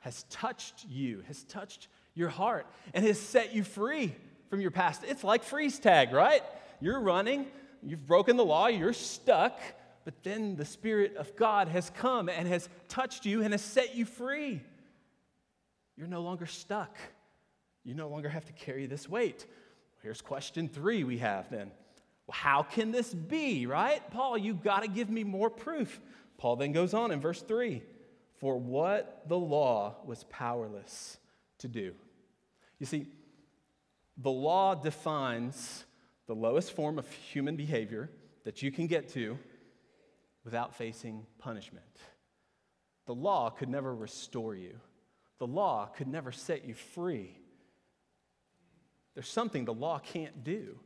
has 0.00 0.24
touched 0.24 0.84
you, 0.90 1.22
has 1.28 1.44
touched 1.44 1.86
your 2.14 2.28
heart, 2.28 2.66
and 2.92 3.04
has 3.04 3.20
set 3.20 3.54
you 3.54 3.62
free 3.62 4.14
from 4.50 4.60
your 4.60 4.72
past. 4.72 5.02
It's 5.06 5.22
like 5.22 5.44
freeze 5.44 5.78
tag, 5.78 6.12
right? 6.12 6.42
You're 6.80 7.00
running, 7.00 7.46
you've 7.84 8.06
broken 8.06 8.36
the 8.36 8.44
law, 8.44 8.66
you're 8.66 8.92
stuck, 8.92 9.60
but 10.04 10.22
then 10.22 10.56
the 10.56 10.64
Spirit 10.64 11.16
of 11.16 11.36
God 11.36 11.68
has 11.68 11.90
come 11.90 12.28
and 12.28 12.48
has 12.48 12.68
touched 12.88 13.24
you 13.24 13.42
and 13.42 13.52
has 13.52 13.62
set 13.62 13.94
you 13.94 14.04
free. 14.04 14.60
You're 15.96 16.08
no 16.08 16.22
longer 16.22 16.46
stuck. 16.46 16.96
You 17.84 17.94
no 17.94 18.08
longer 18.08 18.28
have 18.28 18.44
to 18.46 18.52
carry 18.52 18.86
this 18.86 19.08
weight. 19.08 19.46
Here's 20.02 20.20
question 20.20 20.68
three 20.68 21.04
we 21.04 21.18
have 21.18 21.50
then. 21.50 21.70
Well, 22.26 22.36
how 22.36 22.62
can 22.62 22.92
this 22.92 23.12
be, 23.12 23.66
right? 23.66 24.02
Paul, 24.10 24.38
you 24.38 24.54
got 24.54 24.82
to 24.82 24.88
give 24.88 25.10
me 25.10 25.24
more 25.24 25.50
proof. 25.50 26.00
Paul 26.38 26.56
then 26.56 26.72
goes 26.72 26.94
on 26.94 27.10
in 27.12 27.20
verse 27.20 27.42
three 27.42 27.82
for 28.36 28.58
what 28.58 29.22
the 29.28 29.38
law 29.38 29.96
was 30.04 30.24
powerless 30.24 31.18
to 31.58 31.68
do. 31.68 31.94
You 32.78 32.86
see, 32.86 33.06
the 34.16 34.30
law 34.30 34.74
defines 34.74 35.84
the 36.26 36.34
lowest 36.34 36.72
form 36.72 36.98
of 36.98 37.10
human 37.10 37.56
behavior 37.56 38.10
that 38.44 38.62
you 38.62 38.72
can 38.72 38.86
get 38.86 39.08
to 39.10 39.38
without 40.44 40.74
facing 40.74 41.26
punishment. 41.38 41.84
The 43.06 43.14
law 43.14 43.50
could 43.50 43.68
never 43.68 43.94
restore 43.94 44.54
you, 44.54 44.78
the 45.38 45.46
law 45.46 45.86
could 45.86 46.08
never 46.08 46.32
set 46.32 46.64
you 46.64 46.74
free. 46.74 47.38
There's 49.14 49.28
something 49.28 49.64
the 49.64 49.74
law 49.74 49.98
can't 49.98 50.42
do. 50.42 50.78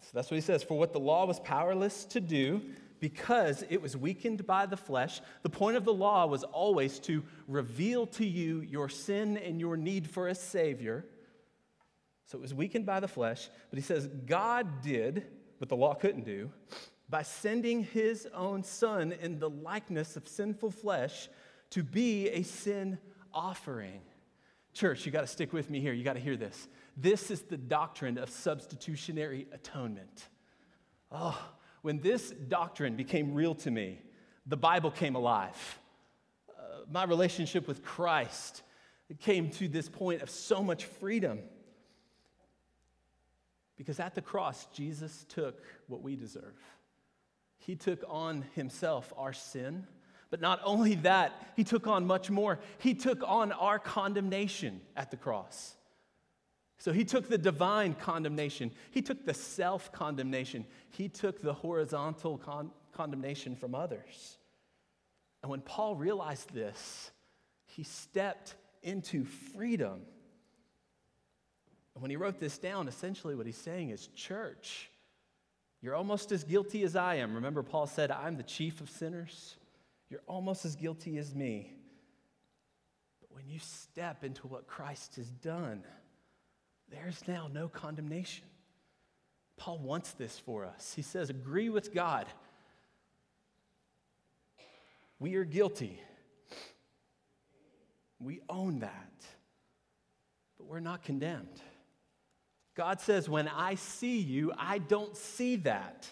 So 0.00 0.08
that's 0.14 0.30
what 0.30 0.36
he 0.36 0.40
says. 0.40 0.62
For 0.62 0.76
what 0.76 0.92
the 0.92 1.00
law 1.00 1.24
was 1.24 1.38
powerless 1.38 2.04
to 2.06 2.20
do, 2.20 2.62
because 3.00 3.64
it 3.68 3.80
was 3.80 3.96
weakened 3.96 4.46
by 4.46 4.66
the 4.66 4.76
flesh, 4.76 5.20
the 5.42 5.50
point 5.50 5.76
of 5.76 5.84
the 5.84 5.94
law 5.94 6.26
was 6.26 6.42
always 6.44 6.98
to 7.00 7.22
reveal 7.46 8.06
to 8.06 8.26
you 8.26 8.60
your 8.60 8.88
sin 8.88 9.36
and 9.36 9.60
your 9.60 9.76
need 9.76 10.10
for 10.10 10.28
a 10.28 10.34
Savior. 10.34 11.04
So 12.26 12.38
it 12.38 12.40
was 12.40 12.52
weakened 12.52 12.86
by 12.86 13.00
the 13.00 13.08
flesh, 13.08 13.48
but 13.70 13.78
he 13.78 13.84
says 13.84 14.08
God 14.26 14.82
did 14.82 15.24
what 15.58 15.68
the 15.68 15.76
law 15.76 15.94
couldn't 15.94 16.24
do 16.24 16.50
by 17.08 17.22
sending 17.22 17.82
his 17.84 18.28
own 18.34 18.62
Son 18.62 19.12
in 19.12 19.38
the 19.38 19.48
likeness 19.48 20.16
of 20.16 20.28
sinful 20.28 20.70
flesh 20.70 21.28
to 21.70 21.82
be 21.82 22.28
a 22.28 22.42
sin 22.42 22.98
offering. 23.32 24.00
Church, 24.74 25.06
you 25.06 25.12
got 25.12 25.22
to 25.22 25.26
stick 25.26 25.52
with 25.52 25.70
me 25.70 25.80
here. 25.80 25.92
You 25.92 26.04
got 26.04 26.14
to 26.14 26.20
hear 26.20 26.36
this. 26.36 26.68
This 26.96 27.30
is 27.30 27.42
the 27.42 27.56
doctrine 27.56 28.18
of 28.18 28.28
substitutionary 28.30 29.46
atonement. 29.52 30.28
Oh, 31.10 31.38
when 31.82 32.00
this 32.00 32.30
doctrine 32.30 32.96
became 32.96 33.34
real 33.34 33.54
to 33.56 33.70
me, 33.70 34.00
the 34.46 34.56
Bible 34.56 34.90
came 34.90 35.14
alive. 35.14 35.78
Uh, 36.50 36.80
my 36.90 37.04
relationship 37.04 37.66
with 37.66 37.82
Christ 37.82 38.62
came 39.20 39.50
to 39.52 39.68
this 39.68 39.88
point 39.88 40.22
of 40.22 40.28
so 40.28 40.62
much 40.62 40.84
freedom. 40.84 41.40
Because 43.76 44.00
at 44.00 44.14
the 44.14 44.22
cross, 44.22 44.66
Jesus 44.74 45.24
took 45.28 45.62
what 45.86 46.02
we 46.02 46.16
deserve. 46.16 46.54
He 47.58 47.76
took 47.76 48.02
on 48.08 48.44
himself 48.54 49.12
our 49.16 49.32
sin. 49.32 49.86
But 50.30 50.40
not 50.40 50.60
only 50.64 50.94
that, 50.96 51.32
he 51.56 51.64
took 51.64 51.86
on 51.86 52.06
much 52.06 52.30
more. 52.30 52.58
He 52.78 52.94
took 52.94 53.22
on 53.26 53.52
our 53.52 53.78
condemnation 53.78 54.80
at 54.96 55.10
the 55.10 55.16
cross. 55.16 55.74
So 56.78 56.92
he 56.92 57.04
took 57.04 57.28
the 57.28 57.38
divine 57.38 57.94
condemnation, 57.94 58.70
he 58.92 59.02
took 59.02 59.24
the 59.24 59.34
self 59.34 59.90
condemnation, 59.90 60.64
he 60.90 61.08
took 61.08 61.42
the 61.42 61.52
horizontal 61.52 62.38
con- 62.38 62.70
condemnation 62.92 63.56
from 63.56 63.74
others. 63.74 64.38
And 65.42 65.50
when 65.50 65.60
Paul 65.60 65.96
realized 65.96 66.52
this, 66.52 67.10
he 67.66 67.82
stepped 67.82 68.54
into 68.82 69.24
freedom. 69.24 70.02
And 71.94 72.02
when 72.02 72.10
he 72.10 72.16
wrote 72.16 72.38
this 72.38 72.58
down, 72.58 72.86
essentially 72.86 73.34
what 73.34 73.46
he's 73.46 73.56
saying 73.56 73.90
is, 73.90 74.06
Church, 74.14 74.90
you're 75.80 75.94
almost 75.94 76.32
as 76.32 76.44
guilty 76.44 76.82
as 76.82 76.96
I 76.96 77.16
am. 77.16 77.34
Remember, 77.34 77.62
Paul 77.62 77.86
said, 77.86 78.10
I'm 78.10 78.36
the 78.36 78.42
chief 78.42 78.80
of 78.80 78.90
sinners. 78.90 79.56
You're 80.10 80.22
almost 80.26 80.64
as 80.64 80.74
guilty 80.74 81.18
as 81.18 81.34
me. 81.34 81.72
But 83.20 83.34
when 83.34 83.48
you 83.48 83.58
step 83.60 84.24
into 84.24 84.46
what 84.46 84.66
Christ 84.66 85.16
has 85.16 85.30
done, 85.30 85.84
there's 86.90 87.26
now 87.28 87.48
no 87.52 87.68
condemnation. 87.68 88.44
Paul 89.56 89.78
wants 89.78 90.12
this 90.12 90.38
for 90.38 90.64
us. 90.64 90.94
He 90.94 91.02
says, 91.02 91.30
agree 91.30 91.68
with 91.68 91.92
God. 91.92 92.26
We 95.18 95.34
are 95.34 95.44
guilty. 95.44 96.00
We 98.20 98.40
own 98.48 98.80
that. 98.80 99.12
But 100.56 100.66
we're 100.66 100.80
not 100.80 101.02
condemned. 101.02 101.60
God 102.78 103.00
says, 103.00 103.28
when 103.28 103.48
I 103.48 103.74
see 103.74 104.20
you, 104.20 104.52
I 104.56 104.78
don't 104.78 105.16
see 105.16 105.56
that. 105.56 106.08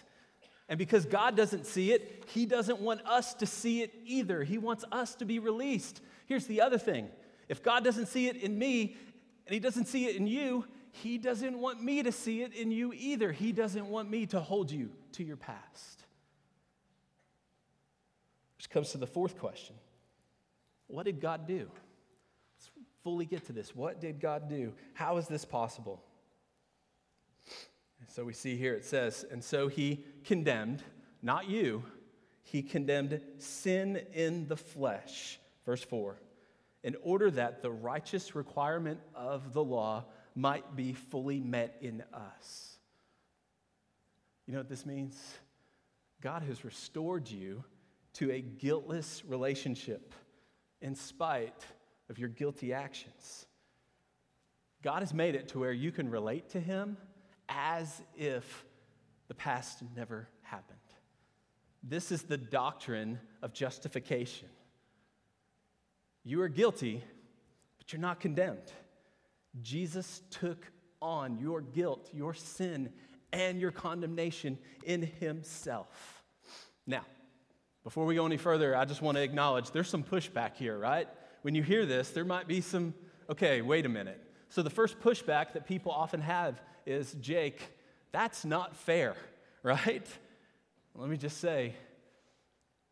And 0.67 0.77
because 0.77 1.05
God 1.05 1.37
doesn't 1.37 1.65
see 1.65 1.93
it, 1.93 2.25
He 2.27 2.45
doesn't 2.45 2.81
want 2.81 2.99
us 3.07 3.33
to 3.35 3.45
see 3.45 3.83
it 3.83 3.93
either. 4.05 4.43
He 4.43 4.57
wants 4.57 4.83
us 4.91 5.15
to 5.15 5.25
be 5.25 5.39
released. 5.39 6.01
Here's 6.25 6.45
the 6.45 6.59
other 6.59 6.77
thing 6.77 7.07
if 7.47 7.63
God 7.63 7.85
doesn't 7.85 8.07
see 8.07 8.27
it 8.27 8.35
in 8.35 8.59
me 8.59 8.97
and 9.45 9.53
He 9.53 9.61
doesn't 9.61 9.85
see 9.85 10.07
it 10.07 10.17
in 10.17 10.27
you, 10.27 10.65
He 10.91 11.17
doesn't 11.17 11.57
want 11.57 11.81
me 11.81 12.03
to 12.03 12.11
see 12.11 12.41
it 12.41 12.53
in 12.53 12.69
you 12.69 12.91
either. 12.93 13.31
He 13.31 13.53
doesn't 13.53 13.87
want 13.87 14.09
me 14.09 14.25
to 14.25 14.41
hold 14.41 14.69
you 14.69 14.91
to 15.13 15.23
your 15.23 15.37
past. 15.37 16.03
Which 18.57 18.69
comes 18.69 18.91
to 18.91 18.97
the 18.97 19.07
fourth 19.07 19.39
question 19.39 19.77
What 20.87 21.05
did 21.05 21.21
God 21.21 21.47
do? 21.47 21.59
Let's 21.59 22.71
fully 23.05 23.25
get 23.25 23.45
to 23.45 23.53
this. 23.53 23.73
What 23.73 24.01
did 24.01 24.19
God 24.19 24.49
do? 24.49 24.73
How 24.95 25.15
is 25.15 25.29
this 25.29 25.45
possible? 25.45 26.03
So 28.07 28.23
we 28.23 28.33
see 28.33 28.55
here 28.57 28.73
it 28.73 28.85
says, 28.85 29.25
and 29.29 29.43
so 29.43 29.67
he 29.67 30.03
condemned, 30.23 30.81
not 31.21 31.49
you, 31.49 31.83
he 32.43 32.61
condemned 32.61 33.21
sin 33.37 34.01
in 34.13 34.47
the 34.47 34.57
flesh. 34.57 35.39
Verse 35.65 35.83
4 35.83 36.19
in 36.83 36.95
order 37.03 37.29
that 37.31 37.61
the 37.61 37.69
righteous 37.69 38.33
requirement 38.33 38.99
of 39.13 39.51
the 39.51 39.63
law 39.63 40.05
might 40.35 40.75
be 40.75 40.93
fully 40.93 41.39
met 41.39 41.75
in 41.81 42.01
us. 42.13 42.77
You 44.45 44.53
know 44.53 44.59
what 44.59 44.69
this 44.69 44.85
means? 44.85 45.19
God 46.21 46.43
has 46.43 46.63
restored 46.63 47.29
you 47.29 47.63
to 48.13 48.31
a 48.31 48.39
guiltless 48.39 49.23
relationship 49.27 50.13
in 50.81 50.95
spite 50.95 51.65
of 52.09 52.17
your 52.17 52.29
guilty 52.29 52.73
actions. 52.73 53.47
God 54.81 55.01
has 55.01 55.13
made 55.13 55.35
it 55.35 55.49
to 55.49 55.59
where 55.59 55.73
you 55.73 55.91
can 55.91 56.09
relate 56.09 56.51
to 56.51 56.59
Him 56.61 56.95
as 57.49 58.01
if 58.15 58.65
the 59.27 59.33
past 59.33 59.83
never 59.95 60.27
happened. 60.41 60.77
This 61.83 62.11
is 62.11 62.23
the 62.23 62.37
doctrine 62.37 63.19
of 63.41 63.53
justification. 63.53 64.49
You 66.23 66.41
are 66.41 66.49
guilty, 66.49 67.03
but 67.77 67.93
you're 67.93 68.01
not 68.01 68.19
condemned. 68.19 68.71
Jesus 69.61 70.21
took 70.29 70.65
on 71.01 71.37
your 71.37 71.61
guilt, 71.61 72.09
your 72.13 72.33
sin, 72.33 72.91
and 73.31 73.59
your 73.59 73.71
condemnation 73.71 74.57
in 74.83 75.01
Himself. 75.01 76.23
Now, 76.85 77.05
before 77.83 78.05
we 78.05 78.15
go 78.15 78.25
any 78.25 78.37
further, 78.37 78.75
I 78.75 78.85
just 78.85 79.01
want 79.01 79.17
to 79.17 79.23
acknowledge 79.23 79.71
there's 79.71 79.89
some 79.89 80.03
pushback 80.03 80.55
here, 80.55 80.77
right? 80.77 81.07
When 81.43 81.55
you 81.55 81.63
hear 81.63 81.85
this, 81.85 82.09
there 82.09 82.25
might 82.25 82.47
be 82.47 82.59
some, 82.59 82.93
okay, 83.29 83.61
wait 83.61 83.85
a 83.85 83.89
minute. 83.89 84.21
So 84.49 84.61
the 84.61 84.69
first 84.69 84.99
pushback 84.99 85.53
that 85.53 85.65
people 85.65 85.91
often 85.91 86.21
have 86.21 86.61
is, 86.87 87.13
Jake, 87.13 87.61
that's 88.11 88.45
not 88.45 88.75
fair, 88.75 89.15
right? 89.63 90.05
Let 90.95 91.09
me 91.09 91.17
just 91.17 91.39
say, 91.39 91.75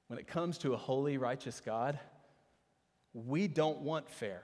when 0.08 0.20
it 0.20 0.28
comes 0.28 0.60
to 0.60 0.74
a 0.74 0.78
holy, 0.78 1.18
righteous 1.18 1.62
God, 1.66 2.00
we 3.14 3.48
don't 3.48 3.80
want 3.80 4.10
fair. 4.10 4.44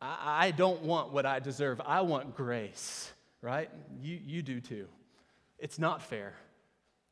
I, 0.00 0.46
I 0.46 0.50
don't 0.52 0.82
want 0.82 1.12
what 1.12 1.26
I 1.26 1.40
deserve. 1.40 1.80
I 1.84 2.02
want 2.02 2.34
grace, 2.34 3.12
right? 3.42 3.70
You, 4.00 4.18
you 4.24 4.42
do 4.42 4.60
too. 4.60 4.86
It's 5.58 5.78
not 5.78 6.02
fair. 6.02 6.34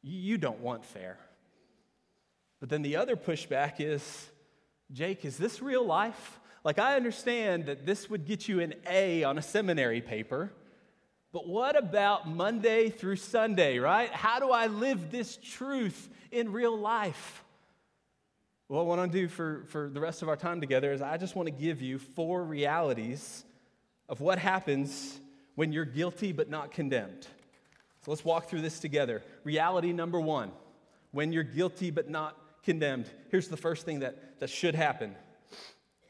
You, 0.02 0.38
don't 0.38 0.60
want 0.60 0.84
fair. 0.84 1.18
But 2.60 2.68
then 2.68 2.82
the 2.82 2.96
other 2.96 3.16
pushback 3.16 3.80
is 3.80 4.30
Jake, 4.92 5.24
is 5.24 5.36
this 5.36 5.60
real 5.60 5.84
life? 5.84 6.38
Like, 6.62 6.78
I 6.78 6.94
understand 6.94 7.66
that 7.66 7.86
this 7.86 8.08
would 8.08 8.24
get 8.24 8.48
you 8.48 8.60
an 8.60 8.74
A 8.88 9.24
on 9.24 9.36
a 9.36 9.42
seminary 9.42 10.00
paper, 10.00 10.52
but 11.32 11.46
what 11.46 11.76
about 11.76 12.28
Monday 12.28 12.88
through 12.88 13.16
Sunday, 13.16 13.78
right? 13.78 14.10
How 14.10 14.38
do 14.38 14.50
I 14.50 14.68
live 14.68 15.10
this 15.10 15.36
truth 15.36 16.08
in 16.30 16.52
real 16.52 16.76
life? 16.76 17.44
Well, 18.68 18.84
what 18.84 18.94
I 18.94 19.02
want 19.02 19.12
to 19.12 19.18
do 19.18 19.28
for, 19.28 19.64
for 19.68 19.88
the 19.88 20.00
rest 20.00 20.22
of 20.22 20.28
our 20.28 20.36
time 20.36 20.60
together 20.60 20.92
is 20.92 21.00
I 21.00 21.16
just 21.18 21.36
want 21.36 21.46
to 21.46 21.52
give 21.52 21.82
you 21.82 21.98
four 21.98 22.42
realities 22.42 23.44
of 24.08 24.20
what 24.20 24.38
happens 24.38 25.20
when 25.54 25.72
you're 25.72 25.84
guilty 25.84 26.32
but 26.32 26.50
not 26.50 26.72
condemned. 26.72 27.26
So 28.04 28.10
let's 28.10 28.24
walk 28.24 28.48
through 28.48 28.62
this 28.62 28.80
together. 28.80 29.22
Reality 29.44 29.92
number 29.92 30.20
one 30.20 30.52
when 31.12 31.32
you're 31.32 31.42
guilty 31.42 31.90
but 31.90 32.10
not 32.10 32.36
condemned. 32.62 33.08
Here's 33.30 33.48
the 33.48 33.56
first 33.56 33.84
thing 33.84 34.00
that, 34.00 34.38
that 34.40 34.50
should 34.50 34.74
happen 34.74 35.14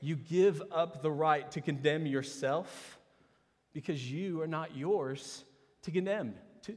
you 0.01 0.15
give 0.15 0.63
up 0.71 1.03
the 1.03 1.11
right 1.11 1.51
to 1.53 1.61
condemn 1.61 2.07
yourself 2.07 2.99
because 3.77 4.11
you 4.11 4.41
are 4.41 4.47
not 4.47 4.75
yours 4.75 5.45
to 5.83 5.91
condemn. 5.91 6.33
To... 6.63 6.73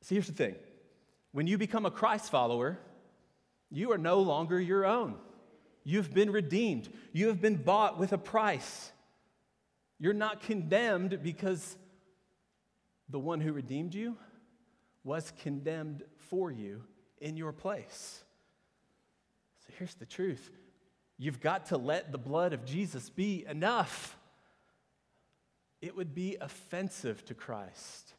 See, 0.00 0.14
here's 0.14 0.26
the 0.26 0.32
thing 0.32 0.54
when 1.32 1.46
you 1.46 1.58
become 1.58 1.84
a 1.84 1.90
Christ 1.90 2.30
follower, 2.30 2.78
you 3.70 3.92
are 3.92 3.98
no 3.98 4.20
longer 4.20 4.58
your 4.58 4.86
own. 4.86 5.16
You've 5.84 6.14
been 6.14 6.30
redeemed. 6.30 6.88
You 7.12 7.28
have 7.28 7.42
been 7.42 7.56
bought 7.56 7.98
with 7.98 8.14
a 8.14 8.18
price. 8.18 8.90
You're 9.98 10.14
not 10.14 10.40
condemned 10.40 11.22
because 11.22 11.76
the 13.10 13.18
one 13.18 13.42
who 13.42 13.52
redeemed 13.52 13.94
you 13.94 14.16
was 15.04 15.30
condemned 15.42 16.04
for 16.30 16.50
you 16.50 16.84
in 17.20 17.36
your 17.36 17.52
place. 17.52 18.24
So 19.66 19.74
here's 19.78 19.94
the 19.96 20.06
truth 20.06 20.48
you've 21.18 21.40
got 21.42 21.66
to 21.66 21.76
let 21.76 22.12
the 22.12 22.18
blood 22.18 22.54
of 22.54 22.64
Jesus 22.64 23.10
be 23.10 23.44
enough. 23.46 24.16
It 25.80 25.96
would 25.96 26.14
be 26.14 26.36
offensive 26.40 27.24
to 27.26 27.34
Christ 27.34 28.14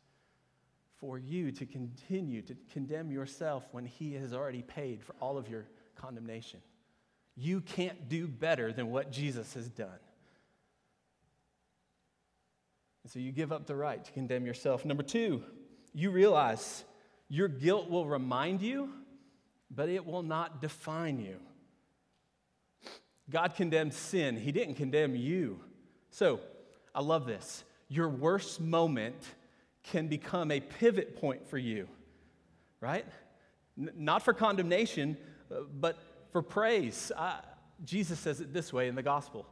for 0.99 1.17
you 1.17 1.51
to 1.51 1.65
continue 1.65 2.41
to 2.43 2.55
condemn 2.71 3.11
yourself 3.11 3.63
when 3.71 3.85
He 3.85 4.13
has 4.13 4.33
already 4.33 4.61
paid 4.61 5.03
for 5.03 5.15
all 5.19 5.37
of 5.37 5.49
your 5.49 5.65
condemnation. 5.95 6.59
You 7.35 7.61
can't 7.61 8.09
do 8.09 8.27
better 8.27 8.71
than 8.71 8.91
what 8.91 9.11
Jesus 9.11 9.53
has 9.53 9.69
done. 9.69 9.99
And 13.03 13.11
so 13.11 13.19
you 13.19 13.31
give 13.31 13.51
up 13.51 13.65
the 13.65 13.75
right 13.75 14.03
to 14.03 14.11
condemn 14.11 14.45
yourself. 14.45 14.85
Number 14.85 15.03
two, 15.03 15.43
you 15.93 16.11
realize 16.11 16.83
your 17.29 17.47
guilt 17.47 17.89
will 17.89 18.05
remind 18.05 18.61
you, 18.61 18.91
but 19.69 19.89
it 19.89 20.05
will 20.05 20.23
not 20.23 20.61
define 20.61 21.19
you. 21.19 21.37
God 23.29 23.55
condemned 23.55 23.93
sin, 23.93 24.35
He 24.35 24.51
didn't 24.51 24.75
condemn 24.75 25.15
you. 25.15 25.61
So, 26.11 26.41
I 26.93 27.01
love 27.01 27.25
this. 27.25 27.63
Your 27.87 28.09
worst 28.09 28.59
moment 28.59 29.23
can 29.83 30.07
become 30.07 30.51
a 30.51 30.59
pivot 30.59 31.19
point 31.19 31.47
for 31.47 31.57
you, 31.57 31.87
right? 32.79 33.05
N- 33.77 33.91
not 33.95 34.23
for 34.23 34.33
condemnation, 34.33 35.17
uh, 35.51 35.61
but 35.79 35.97
for 36.31 36.41
praise. 36.41 37.11
I, 37.17 37.39
Jesus 37.83 38.19
says 38.19 38.41
it 38.41 38.53
this 38.53 38.71
way 38.71 38.87
in 38.87 38.95
the 38.95 39.03
gospel 39.03 39.45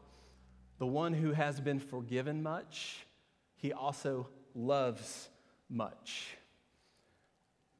The 0.77 0.85
one 0.85 1.13
who 1.13 1.33
has 1.33 1.59
been 1.59 1.79
forgiven 1.79 2.43
much, 2.43 3.05
he 3.55 3.73
also 3.73 4.27
loves 4.53 5.29
much. 5.69 6.37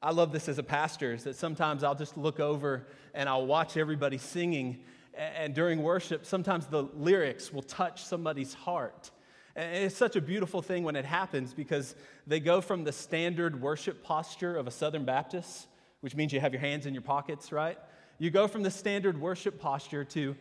I 0.02 0.12
love 0.12 0.32
this 0.32 0.48
as 0.48 0.58
a 0.58 0.62
pastor, 0.62 1.12
is 1.12 1.24
that 1.24 1.36
sometimes 1.36 1.84
I'll 1.84 1.94
just 1.94 2.16
look 2.16 2.40
over 2.40 2.86
and 3.12 3.28
I'll 3.28 3.46
watch 3.46 3.76
everybody 3.76 4.16
singing. 4.16 4.82
And 5.14 5.54
during 5.54 5.82
worship, 5.82 6.24
sometimes 6.24 6.66
the 6.66 6.84
lyrics 6.94 7.52
will 7.52 7.62
touch 7.62 8.04
somebody's 8.04 8.54
heart. 8.54 9.10
And 9.56 9.84
it's 9.84 9.96
such 9.96 10.16
a 10.16 10.20
beautiful 10.20 10.62
thing 10.62 10.84
when 10.84 10.96
it 10.96 11.04
happens 11.04 11.52
because 11.52 11.94
they 12.26 12.40
go 12.40 12.60
from 12.60 12.84
the 12.84 12.92
standard 12.92 13.60
worship 13.60 14.02
posture 14.02 14.56
of 14.56 14.66
a 14.66 14.70
Southern 14.70 15.04
Baptist, 15.04 15.66
which 16.00 16.14
means 16.14 16.32
you 16.32 16.40
have 16.40 16.52
your 16.52 16.60
hands 16.60 16.86
in 16.86 16.94
your 16.94 17.02
pockets, 17.02 17.52
right? 17.52 17.78
You 18.18 18.30
go 18.30 18.46
from 18.46 18.62
the 18.62 18.70
standard 18.70 19.20
worship 19.20 19.60
posture 19.60 20.04
to, 20.04 20.36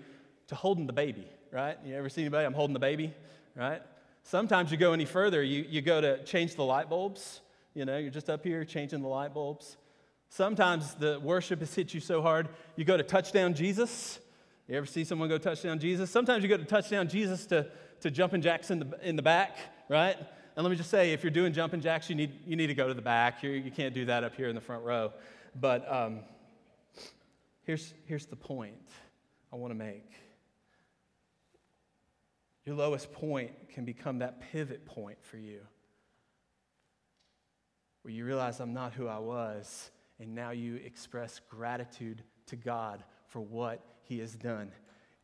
to 0.48 0.56
holding 0.56 0.86
the 0.86 0.94
baby, 0.94 1.28
right? 1.52 1.78
You 1.86 1.96
ever 1.96 2.10
see 2.10 2.22
anybody? 2.22 2.46
I'm 2.46 2.54
holding 2.54 2.74
the 2.74 2.80
baby, 2.80 3.14
right? 3.56 3.82
Sometimes 4.24 4.72
you 4.72 4.78
go 4.78 4.94
any 4.94 5.06
further, 5.06 5.42
you, 5.42 5.66
you 5.68 5.82
go 5.82 6.02
to 6.02 6.24
change 6.24 6.56
the 6.56 6.64
light 6.64 6.90
bulbs. 6.90 7.42
You 7.74 7.86
know, 7.86 7.98
you're 7.98 8.12
just 8.12 8.30
up 8.30 8.44
here 8.44 8.66
changing 8.66 9.02
the 9.02 9.08
light 9.08 9.34
bulbs. 9.34 9.78
Sometimes 10.30 10.94
the 10.94 11.20
worship 11.20 11.60
has 11.60 11.74
hit 11.74 11.94
you 11.94 12.00
so 12.00 12.22
hard, 12.22 12.50
you 12.76 12.86
go 12.86 12.98
to 12.98 13.04
touchdown 13.04 13.54
Jesus. 13.54 14.20
You 14.68 14.78
ever 14.78 14.86
see 14.86 15.04
someone 15.04 15.30
go 15.30 15.40
touchdown 15.40 15.80
Jesus? 15.80 16.12
Sometimes 16.12 16.44
you 16.44 16.50
go 16.50 16.58
to 16.58 16.66
touchdown 16.66 17.08
Jesus 17.08 17.48
to, 17.48 17.66
to 18.02 18.12
jumping 18.12 18.42
jacks 18.42 18.72
in 18.72 18.80
the, 18.80 19.00
in 19.08 19.16
the 19.16 19.22
back, 19.22 19.58
right? 19.90 20.18
And 20.56 20.64
let 20.64 20.70
me 20.70 20.76
just 20.76 20.90
say, 20.90 21.14
if 21.14 21.24
you're 21.24 21.32
doing 21.32 21.54
jumping 21.54 21.82
jacks, 21.82 22.10
you 22.10 22.16
need, 22.16 22.32
you 22.46 22.56
need 22.56 22.68
to 22.68 22.74
go 22.74 22.88
to 22.88 22.94
the 22.94 23.02
back. 23.02 23.42
You're, 23.44 23.56
you 23.56 23.72
can't 23.72 23.94
do 23.94 24.06
that 24.06 24.24
up 24.24 24.36
here 24.36 24.50
in 24.50 24.56
the 24.56 24.62
front 24.62 24.84
row. 24.84 25.14
But 25.56 25.92
um, 25.92 26.20
here's, 27.64 27.94
here's 28.06 28.26
the 28.26 28.36
point 28.36 28.76
I 29.54 29.56
want 29.56 29.72
to 29.72 29.78
make. 29.78 30.10
Your 32.66 32.76
lowest 32.76 33.12
point 33.14 33.52
can 33.70 33.86
become 33.86 34.20
that 34.20 34.42
pivot 34.52 34.86
point 34.86 35.18
for 35.22 35.38
you, 35.38 35.62
where 38.04 38.14
you 38.14 38.26
realize 38.26 38.60
I'm 38.60 38.74
not 38.74 38.94
who 38.94 39.08
I 39.08 39.18
was, 39.18 39.92
and 40.20 40.36
now 40.36 40.52
you 40.52 40.76
express 40.76 41.40
gratitude 41.50 42.22
to 42.48 42.56
God 42.56 43.04
for 43.28 43.40
what 43.40 43.82
He 44.04 44.20
has 44.20 44.36
done. 44.36 44.72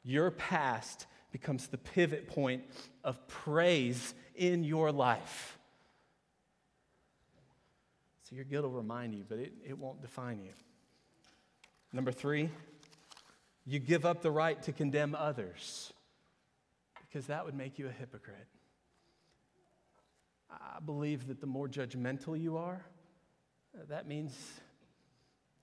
Your 0.03 0.32
past 0.32 1.07
becomes 1.36 1.67
the 1.67 1.77
pivot 1.77 2.29
point 2.29 2.63
of 3.03 3.27
praise 3.27 4.13
in 4.36 4.63
your 4.63 4.89
life. 4.89 5.57
So 8.23 8.38
your 8.38 8.45
guilt 8.45 8.63
will 8.63 8.71
remind 8.71 9.13
you, 9.13 9.25
but 9.27 9.39
it, 9.39 9.51
it 9.67 9.77
won't 9.77 10.01
define 10.01 10.39
you. 10.39 10.51
Number 11.91 12.13
three, 12.13 12.49
you 13.65 13.79
give 13.79 14.05
up 14.05 14.21
the 14.21 14.31
right 14.31 14.63
to 14.63 14.71
condemn 14.71 15.13
others 15.13 15.91
because 17.05 17.27
that 17.27 17.43
would 17.43 17.53
make 17.53 17.77
you 17.77 17.88
a 17.88 17.91
hypocrite. 17.91 18.47
I 20.49 20.79
believe 20.79 21.27
that 21.27 21.41
the 21.41 21.47
more 21.47 21.67
judgmental 21.67 22.39
you 22.39 22.55
are, 22.55 22.86
that 23.89 24.07
means 24.07 24.33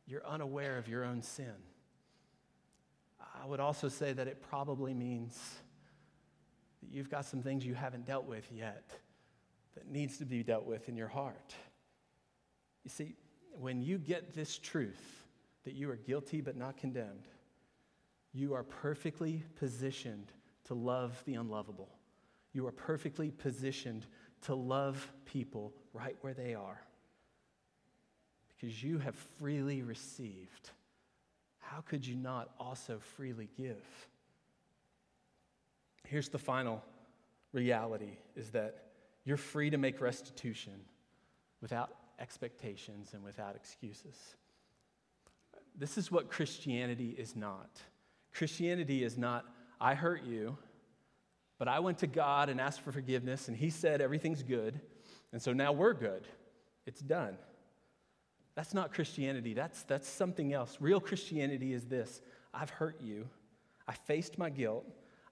you're 0.07 0.27
unaware 0.27 0.77
of 0.77 0.87
your 0.87 1.03
own 1.03 1.23
sin. 1.23 1.55
I 3.43 3.47
would 3.47 3.59
also 3.59 3.89
say 3.89 4.13
that 4.13 4.29
it 4.29 4.41
probably 4.41 4.95
means 4.95 5.37
that 6.81 6.93
you've 6.93 7.11
got 7.11 7.25
some 7.25 7.43
things 7.43 7.67
you 7.67 7.75
haven't 7.75 8.07
dealt 8.07 8.25
with 8.25 8.47
yet 8.53 8.89
that 9.75 9.91
needs 9.91 10.19
to 10.19 10.25
be 10.25 10.45
dealt 10.45 10.65
with 10.65 10.89
in 10.89 10.97
your 10.97 11.09
heart. 11.09 11.55
You 12.85 12.91
see, 12.91 13.17
when 13.59 13.83
you 13.83 13.99
get 13.99 14.33
this 14.33 14.59
truth 14.59 15.25
that 15.65 15.75
you 15.75 15.91
are 15.91 15.97
guilty 15.97 16.41
but 16.41 16.57
not 16.57 16.77
condemned, 16.77 17.27
you 18.33 18.55
are 18.55 18.63
perfectly 18.63 19.43
positioned 19.57 20.31
to 20.67 20.75
love 20.75 21.21
the 21.27 21.35
unlovable. 21.35 21.89
You 22.53 22.69
are 22.69 22.73
perfectly 22.73 23.33
positioned 23.33 24.07
to 24.43 24.55
love 24.55 25.11
people 25.25 25.73
right 25.93 26.17
where 26.21 26.35
they 26.35 26.55
are 26.55 26.81
because 28.49 28.85
you 28.85 28.99
have 28.99 29.17
freely 29.41 29.83
received. 29.83 30.71
How 31.75 31.81
could 31.81 32.07
you 32.07 32.17
not 32.17 32.51
also 32.61 32.99
freely 32.99 33.49
give? 33.57 33.83
Here's 36.07 36.29
the 36.29 36.39
final 36.39 36.83
reality 37.53 38.19
is 38.37 38.51
that 38.51 38.91
you're 39.25 39.39
free 39.39 39.71
to 39.71 39.79
make 39.79 39.99
restitution 40.03 40.75
without 41.63 41.95
expectations 42.19 43.15
and 43.15 43.25
without 43.25 43.57
excuses. 43.57 44.17
This 45.75 45.97
is 45.97 46.13
what 46.13 46.31
Christianity 46.31 47.15
is 47.17 47.35
not. 47.35 47.81
Christianity 48.35 49.03
is 49.03 49.17
not, 49.17 49.47
I 49.81 49.95
hurt 49.95 50.25
you, 50.25 50.59
but 51.59 51.69
I 51.69 51.79
went 51.79 51.99
to 51.99 52.07
God 52.07 52.51
and 52.51 52.61
asked 52.61 52.83
for 52.83 52.93
forgiveness, 52.93 53.49
and 53.49 53.57
He 53.57 53.71
said 53.71 54.03
everything's 54.03 54.43
good, 54.43 54.79
and 55.33 55.41
so 55.41 55.55
now 55.55 55.73
we're 55.73 55.95
good. 55.95 56.27
It's 56.85 57.01
done. 57.01 57.39
That's 58.55 58.75
not 58.75 58.93
Christianity. 58.93 59.55
That's, 59.55 59.83
that's 59.85 60.09
something 60.09 60.53
else. 60.53 60.77
Real 60.81 61.01
Christianity 61.01 61.73
is 61.73 61.87
this 61.87 62.21
I've 62.53 62.71
hurt 62.71 63.01
you. 63.01 63.29
I 63.89 63.93
faced 63.93 64.39
my 64.39 64.51
guilt. 64.51 64.85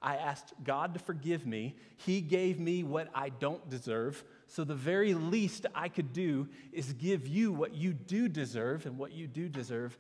I 0.03 0.17
asked 0.17 0.55
God 0.65 0.95
to 0.95 1.01
forgive 1.01 1.47
me. 1.47 1.77
He 1.99 2.23
gave 2.23 2.59
me 2.59 2.83
what 2.83 3.09
I 3.15 3.29
don't 3.29 3.69
deserve. 3.69 4.25
So 4.47 4.65
the 4.65 4.75
very 4.75 5.13
least 5.13 5.67
I 5.75 5.91
could 5.91 6.15
do 6.15 6.49
is 6.73 6.95
give 6.95 7.27
you 7.27 7.53
what 7.53 7.75
you 7.75 7.93
do 7.93 8.27
deserve. 8.27 8.87
And 8.87 8.97
what 8.97 9.13
you 9.13 9.27
do 9.27 9.49
deserve 9.49 9.99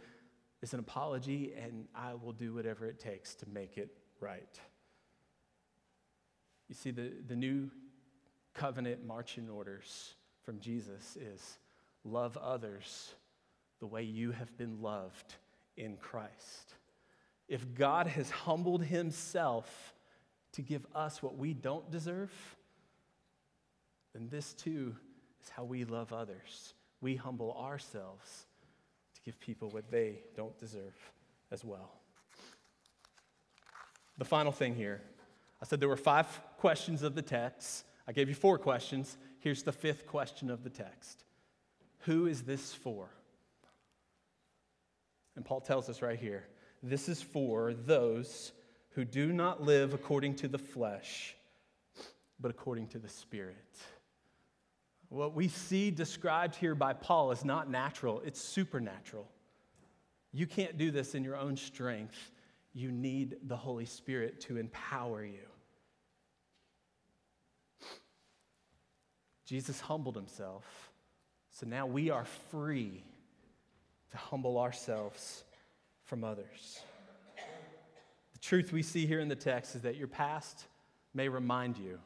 is 0.62 0.72
an 0.72 0.80
apology, 0.80 1.52
and 1.54 1.86
I 1.94 2.14
will 2.14 2.32
do 2.32 2.54
whatever 2.54 2.86
it 2.86 2.98
takes 2.98 3.34
to 3.36 3.46
make 3.48 3.76
it 3.76 3.90
right. 4.20 4.58
You 6.68 6.74
see, 6.74 6.90
the, 6.90 7.12
the 7.26 7.36
new 7.36 7.70
covenant 8.54 9.04
marching 9.04 9.50
orders 9.50 10.14
from 10.44 10.60
Jesus 10.60 11.16
is 11.16 11.58
love 12.04 12.36
others 12.36 13.14
the 13.80 13.86
way 13.86 14.02
you 14.02 14.32
have 14.32 14.56
been 14.56 14.80
loved 14.80 15.34
in 15.76 15.96
Christ. 15.96 16.74
If 17.48 17.74
God 17.74 18.06
has 18.06 18.30
humbled 18.30 18.84
himself 18.84 19.94
to 20.52 20.62
give 20.62 20.86
us 20.94 21.22
what 21.22 21.36
we 21.36 21.54
don't 21.54 21.90
deserve, 21.90 22.32
then 24.12 24.28
this 24.30 24.52
too 24.52 24.94
is 25.42 25.48
how 25.48 25.64
we 25.64 25.84
love 25.84 26.12
others. 26.12 26.74
We 27.00 27.16
humble 27.16 27.56
ourselves 27.58 28.46
to 29.14 29.20
give 29.22 29.40
people 29.40 29.70
what 29.70 29.90
they 29.90 30.20
don't 30.36 30.56
deserve 30.58 30.94
as 31.50 31.64
well. 31.64 31.92
The 34.18 34.24
final 34.24 34.52
thing 34.52 34.74
here 34.74 35.00
I 35.62 35.66
said 35.66 35.80
there 35.80 35.88
were 35.88 35.96
five 35.96 36.26
questions 36.56 37.02
of 37.02 37.14
the 37.14 37.22
text. 37.22 37.84
I 38.08 38.12
gave 38.12 38.28
you 38.28 38.34
four 38.34 38.58
questions. 38.58 39.18
Here's 39.40 39.62
the 39.62 39.72
fifth 39.72 40.06
question 40.06 40.50
of 40.50 40.64
the 40.64 40.70
text 40.70 41.24
Who 42.00 42.26
is 42.26 42.42
this 42.42 42.72
for? 42.72 43.08
And 45.36 45.44
Paul 45.44 45.60
tells 45.60 45.88
us 45.88 46.02
right 46.02 46.18
here 46.18 46.44
this 46.82 47.08
is 47.08 47.20
for 47.20 47.74
those 47.74 48.52
who 48.90 49.04
do 49.04 49.32
not 49.32 49.62
live 49.62 49.94
according 49.94 50.34
to 50.36 50.48
the 50.48 50.58
flesh, 50.58 51.36
but 52.40 52.50
according 52.50 52.88
to 52.88 52.98
the 52.98 53.08
Spirit. 53.08 53.56
What 55.08 55.34
we 55.34 55.48
see 55.48 55.90
described 55.90 56.54
here 56.54 56.74
by 56.74 56.92
Paul 56.92 57.32
is 57.32 57.44
not 57.44 57.70
natural, 57.70 58.22
it's 58.24 58.40
supernatural. 58.40 59.28
You 60.32 60.46
can't 60.46 60.78
do 60.78 60.90
this 60.90 61.14
in 61.14 61.24
your 61.24 61.36
own 61.36 61.56
strength. 61.56 62.30
You 62.72 62.92
need 62.92 63.36
the 63.48 63.56
Holy 63.56 63.86
Spirit 63.86 64.40
to 64.42 64.56
empower 64.56 65.24
you. 65.24 65.48
Jesus 69.44 69.80
humbled 69.80 70.14
himself, 70.14 70.89
so 71.50 71.66
now 71.66 71.86
we 71.86 72.10
are 72.10 72.24
free 72.50 73.04
to 74.10 74.16
humble 74.16 74.58
ourselves 74.58 75.44
from 76.04 76.24
others. 76.24 76.80
The 78.32 78.38
truth 78.38 78.72
we 78.72 78.82
see 78.82 79.06
here 79.06 79.20
in 79.20 79.28
the 79.28 79.36
text 79.36 79.74
is 79.74 79.82
that 79.82 79.96
your 79.96 80.08
past 80.08 80.64
may 81.14 81.28
remind 81.28 81.76
you, 81.76 81.98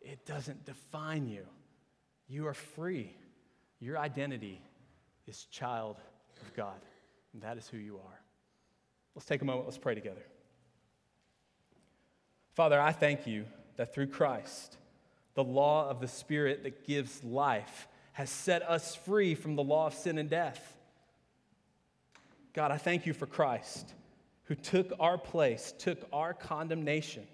it 0.00 0.24
doesn't 0.26 0.64
define 0.64 1.26
you. 1.28 1.44
You 2.28 2.46
are 2.46 2.54
free. 2.54 3.14
Your 3.80 3.98
identity 3.98 4.60
is 5.26 5.44
child 5.44 5.96
of 6.40 6.54
God, 6.54 6.80
and 7.32 7.42
that 7.42 7.56
is 7.56 7.68
who 7.68 7.78
you 7.78 7.96
are. 7.96 8.20
Let's 9.14 9.26
take 9.26 9.42
a 9.42 9.44
moment, 9.44 9.66
let's 9.66 9.78
pray 9.78 9.94
together. 9.94 10.22
Father, 12.54 12.80
I 12.80 12.92
thank 12.92 13.26
you 13.26 13.44
that 13.76 13.94
through 13.94 14.08
Christ, 14.08 14.76
the 15.34 15.44
law 15.44 15.88
of 15.88 16.00
the 16.00 16.08
Spirit 16.08 16.62
that 16.62 16.86
gives 16.86 17.22
life 17.22 17.88
has 18.16 18.30
set 18.30 18.62
us 18.62 18.94
free 18.94 19.34
from 19.34 19.56
the 19.56 19.62
law 19.62 19.86
of 19.86 19.92
sin 19.92 20.16
and 20.16 20.30
death. 20.30 20.74
God, 22.54 22.70
I 22.70 22.78
thank 22.78 23.04
you 23.04 23.12
for 23.12 23.26
Christ 23.26 23.92
who 24.44 24.54
took 24.54 24.90
our 24.98 25.18
place, 25.18 25.74
took 25.78 25.98
our 26.14 26.32
condemnation, 26.32 27.26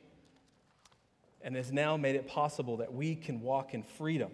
and 1.41 1.55
has 1.55 1.71
now 1.71 1.97
made 1.97 2.17
it 2.17 2.27
possible 2.27 2.79
that 2.79 2.93
we 2.93 3.15
can 3.15 3.41
walk 3.43 3.75
in 3.75 3.85
freedom 3.85 4.33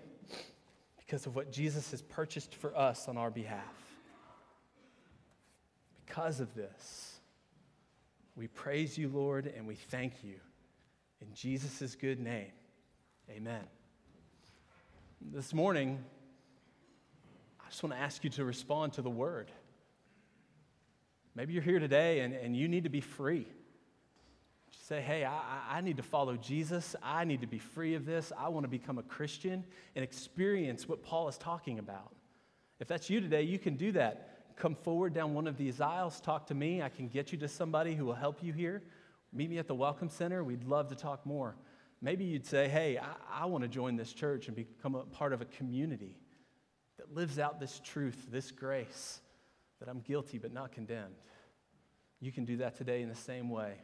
because 0.96 1.26
of 1.26 1.36
what 1.36 1.52
Jesus 1.52 1.90
has 1.90 2.00
purchased 2.00 2.54
for 2.54 2.74
us 2.74 3.08
on 3.08 3.18
our 3.18 3.30
behalf. 3.30 3.60
Because 6.06 6.40
of 6.40 6.54
this, 6.54 7.20
we 8.36 8.46
praise 8.46 8.96
you, 8.96 9.10
Lord, 9.10 9.52
and 9.54 9.66
we 9.66 9.74
thank 9.74 10.24
you. 10.24 10.36
In 11.20 11.34
Jesus' 11.34 11.94
good 11.94 12.18
name, 12.18 12.52
amen. 13.28 13.64
This 15.20 15.52
morning, 15.52 16.02
I 17.68 17.70
just 17.70 17.82
want 17.82 17.94
to 17.94 18.00
ask 18.00 18.24
you 18.24 18.30
to 18.30 18.46
respond 18.46 18.94
to 18.94 19.02
the 19.02 19.10
word. 19.10 19.50
Maybe 21.34 21.52
you're 21.52 21.62
here 21.62 21.78
today 21.78 22.20
and, 22.20 22.32
and 22.32 22.56
you 22.56 22.66
need 22.66 22.84
to 22.84 22.88
be 22.88 23.02
free. 23.02 23.46
say, 24.70 25.02
hey, 25.02 25.26
I, 25.26 25.42
I 25.70 25.82
need 25.82 25.98
to 25.98 26.02
follow 26.02 26.38
Jesus. 26.38 26.96
I 27.02 27.26
need 27.26 27.42
to 27.42 27.46
be 27.46 27.58
free 27.58 27.94
of 27.94 28.06
this. 28.06 28.32
I 28.38 28.48
want 28.48 28.64
to 28.64 28.68
become 28.68 28.96
a 28.96 29.02
Christian 29.02 29.66
and 29.94 30.02
experience 30.02 30.88
what 30.88 31.02
Paul 31.02 31.28
is 31.28 31.36
talking 31.36 31.78
about. 31.78 32.14
If 32.80 32.88
that's 32.88 33.10
you 33.10 33.20
today, 33.20 33.42
you 33.42 33.58
can 33.58 33.76
do 33.76 33.92
that. 33.92 34.56
Come 34.56 34.74
forward 34.74 35.12
down 35.12 35.34
one 35.34 35.46
of 35.46 35.58
these 35.58 35.78
aisles, 35.78 36.22
talk 36.22 36.46
to 36.46 36.54
me. 36.54 36.80
I 36.80 36.88
can 36.88 37.08
get 37.08 37.32
you 37.32 37.38
to 37.40 37.48
somebody 37.48 37.94
who 37.94 38.06
will 38.06 38.14
help 38.14 38.42
you 38.42 38.54
here. 38.54 38.82
Meet 39.30 39.50
me 39.50 39.58
at 39.58 39.68
the 39.68 39.74
Welcome 39.74 40.08
Center. 40.08 40.42
We'd 40.42 40.64
love 40.64 40.88
to 40.88 40.94
talk 40.94 41.26
more. 41.26 41.54
Maybe 42.00 42.24
you'd 42.24 42.46
say, 42.46 42.66
hey, 42.66 42.96
I, 42.96 43.42
I 43.42 43.44
want 43.44 43.62
to 43.62 43.68
join 43.68 43.96
this 43.96 44.14
church 44.14 44.46
and 44.46 44.56
become 44.56 44.94
a 44.94 45.04
part 45.04 45.34
of 45.34 45.42
a 45.42 45.44
community 45.44 46.16
that 47.08 47.16
lives 47.16 47.38
out 47.38 47.60
this 47.60 47.80
truth, 47.84 48.26
this 48.30 48.50
grace, 48.50 49.20
that 49.80 49.88
I'm 49.88 50.00
guilty 50.00 50.38
but 50.38 50.52
not 50.52 50.72
condemned. 50.72 51.14
You 52.20 52.32
can 52.32 52.44
do 52.44 52.58
that 52.58 52.76
today 52.76 53.02
in 53.02 53.08
the 53.08 53.14
same 53.14 53.48
way. 53.48 53.74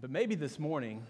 But 0.00 0.10
maybe 0.10 0.34
this 0.34 0.58
morning, 0.58 1.04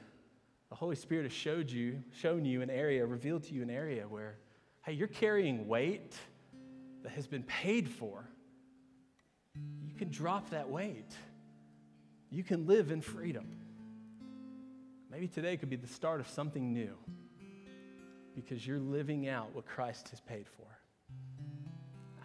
the 0.71 0.75
Holy 0.75 0.97
Spirit 0.97 1.25
has 1.25 1.33
showed 1.33 1.71
you, 1.71 2.03
shown 2.13 2.45
you 2.45 2.63
an 2.63 2.71
area, 2.71 3.05
revealed 3.05 3.45
to 3.45 3.55
you 3.55 3.63
an 3.63 3.71
area 3.71 4.09
where, 4.09 4.39
hey, 4.85 4.93
you're 4.93 5.09
carrying 5.09 5.69
weight 5.69 6.15
that 7.03 7.13
has 7.13 7.27
been 7.27 7.43
paid 7.43 7.89
for. 7.89 8.25
You 9.55 9.95
can 9.95 10.11
drop 10.11 10.51
that 10.51 10.69
weight. 10.69 11.15
You 12.31 12.43
can 12.43 12.67
live 12.67 12.91
in 12.91 13.01
freedom. 13.03 13.47
Maybe 15.11 15.29
today 15.29 15.57
could 15.57 15.71
be 15.71 15.77
the 15.77 15.87
start 15.87 16.21
of 16.21 16.29
something 16.29 16.73
new 16.73 16.95
because 18.35 18.67
you're 18.67 18.79
living 18.79 19.29
out 19.29 19.55
what 19.55 19.67
Christ 19.67 20.09
has 20.11 20.21
paid 20.21 20.47
for. 20.57 20.78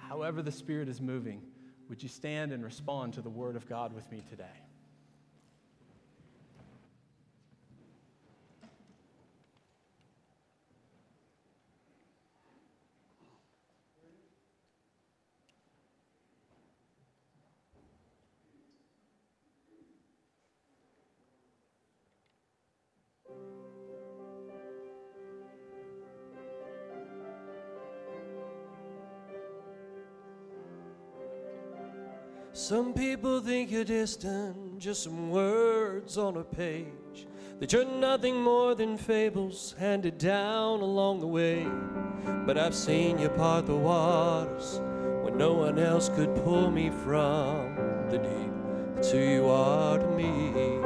However, 0.09 0.41
the 0.41 0.51
Spirit 0.51 0.89
is 0.89 1.01
moving, 1.01 1.41
would 1.89 2.01
you 2.01 2.09
stand 2.09 2.51
and 2.51 2.63
respond 2.63 3.13
to 3.13 3.21
the 3.21 3.29
Word 3.29 3.55
of 3.55 3.67
God 3.67 3.93
with 3.93 4.09
me 4.11 4.23
today? 4.29 4.62
People 33.03 33.41
think 33.41 33.69
you're 33.69 33.83
distant, 33.83 34.79
just 34.79 35.03
some 35.03 35.29
words 35.29 36.17
on 36.17 36.37
a 36.37 36.43
page. 36.43 37.27
That 37.59 37.73
you're 37.73 37.83
nothing 37.83 38.41
more 38.41 38.75
than 38.75 38.97
fables 38.97 39.75
handed 39.77 40.17
down 40.17 40.79
along 40.79 41.19
the 41.19 41.27
way. 41.27 41.67
But 42.45 42.57
I've 42.57 42.73
seen 42.73 43.19
you 43.19 43.27
part 43.27 43.65
the 43.65 43.75
waters 43.75 44.79
when 45.21 45.37
no 45.37 45.51
one 45.51 45.79
else 45.79 46.07
could 46.07 46.33
pull 46.45 46.71
me 46.71 46.91
from 46.91 47.75
the 48.09 48.19
deep. 48.19 48.95
That's 48.95 49.11
who 49.11 49.19
you 49.19 49.49
are 49.49 49.99
to 49.99 50.07
me. 50.07 50.82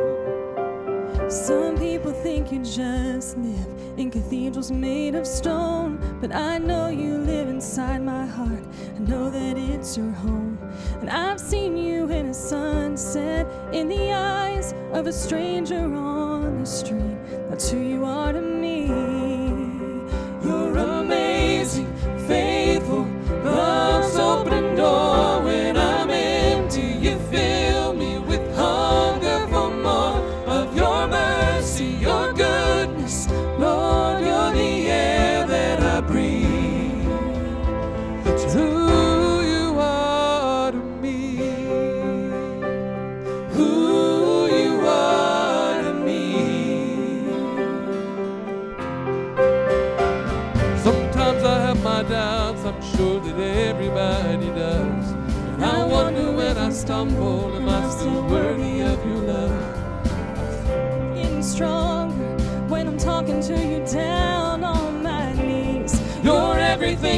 Some 1.29 1.77
people 1.77 2.13
think 2.13 2.53
you 2.53 2.59
just 2.59 3.37
live 3.37 3.67
in 3.97 4.09
cathedrals 4.09 4.71
made 4.71 5.13
of 5.13 5.27
stone, 5.27 5.99
but 6.21 6.33
I 6.33 6.57
know 6.57 6.87
you 6.87 7.17
live 7.17 7.49
inside 7.49 8.01
my 8.01 8.25
heart. 8.25 8.63
I 8.95 8.99
know 8.99 9.29
that 9.29 9.57
it's 9.57 9.97
your 9.97 10.09
home. 10.11 10.57
And 11.01 11.09
I've 11.09 11.41
seen 11.41 11.75
you 11.75 12.09
in 12.09 12.27
a 12.27 12.33
sunset 12.33 13.45
in 13.73 13.89
the 13.89 14.13
eyes 14.13 14.73
of 14.93 15.07
a 15.07 15.11
stranger 15.11 15.93
on 15.93 16.59
the 16.59 16.65
street. 16.65 17.17
That's 17.49 17.69
who 17.69 17.79
you 17.79 18.05
are 18.05 18.31
to 18.31 18.39
me. 18.41 18.56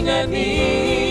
Everything 0.10 1.09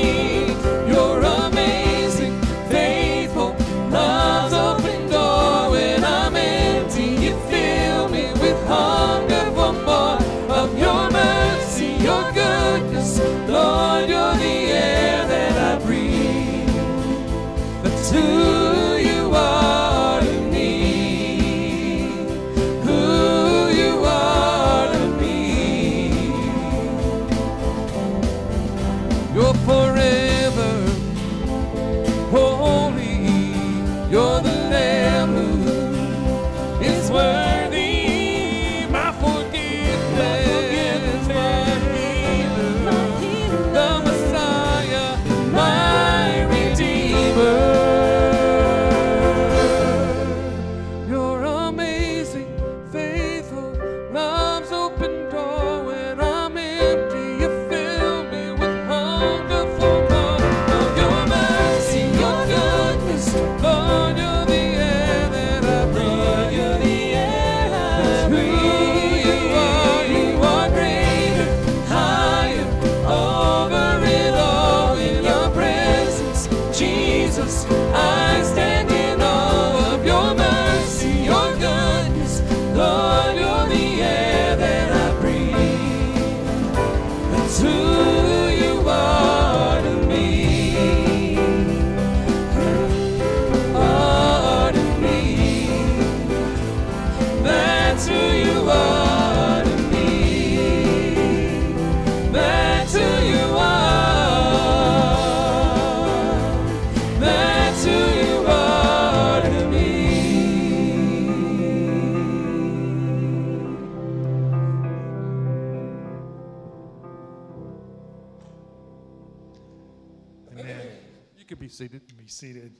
seated. 122.38 122.72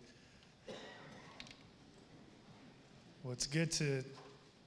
Well, 3.25 3.33
it's 3.33 3.49
good 3.49 3.73
to, 3.73 4.05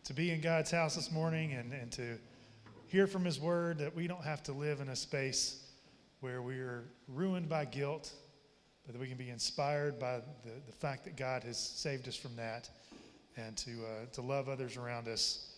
to 0.03 0.13
be 0.13 0.31
in 0.31 0.41
God's 0.41 0.69
house 0.69 0.95
this 0.95 1.13
morning 1.13 1.53
and, 1.53 1.71
and 1.71 1.89
to 1.93 2.17
hear 2.87 3.07
from 3.07 3.23
His 3.23 3.39
Word 3.39 3.77
that 3.77 3.95
we 3.95 4.05
don't 4.05 4.25
have 4.25 4.43
to 4.43 4.51
live 4.51 4.81
in 4.81 4.89
a 4.89 4.95
space 4.97 5.63
where 6.19 6.41
we 6.41 6.55
are 6.55 6.83
ruined 7.07 7.47
by 7.47 7.63
guilt, 7.63 8.11
but 8.85 8.91
that 8.91 8.99
we 8.99 9.07
can 9.07 9.15
be 9.15 9.29
inspired 9.29 9.97
by 9.97 10.17
the, 10.43 10.51
the 10.67 10.73
fact 10.73 11.05
that 11.05 11.15
God 11.15 11.45
has 11.45 11.57
saved 11.57 12.09
us 12.09 12.17
from 12.17 12.35
that 12.35 12.69
and 13.37 13.55
to, 13.59 13.71
uh, 13.71 14.05
to 14.11 14.21
love 14.21 14.49
others 14.49 14.75
around 14.75 15.07
us 15.07 15.53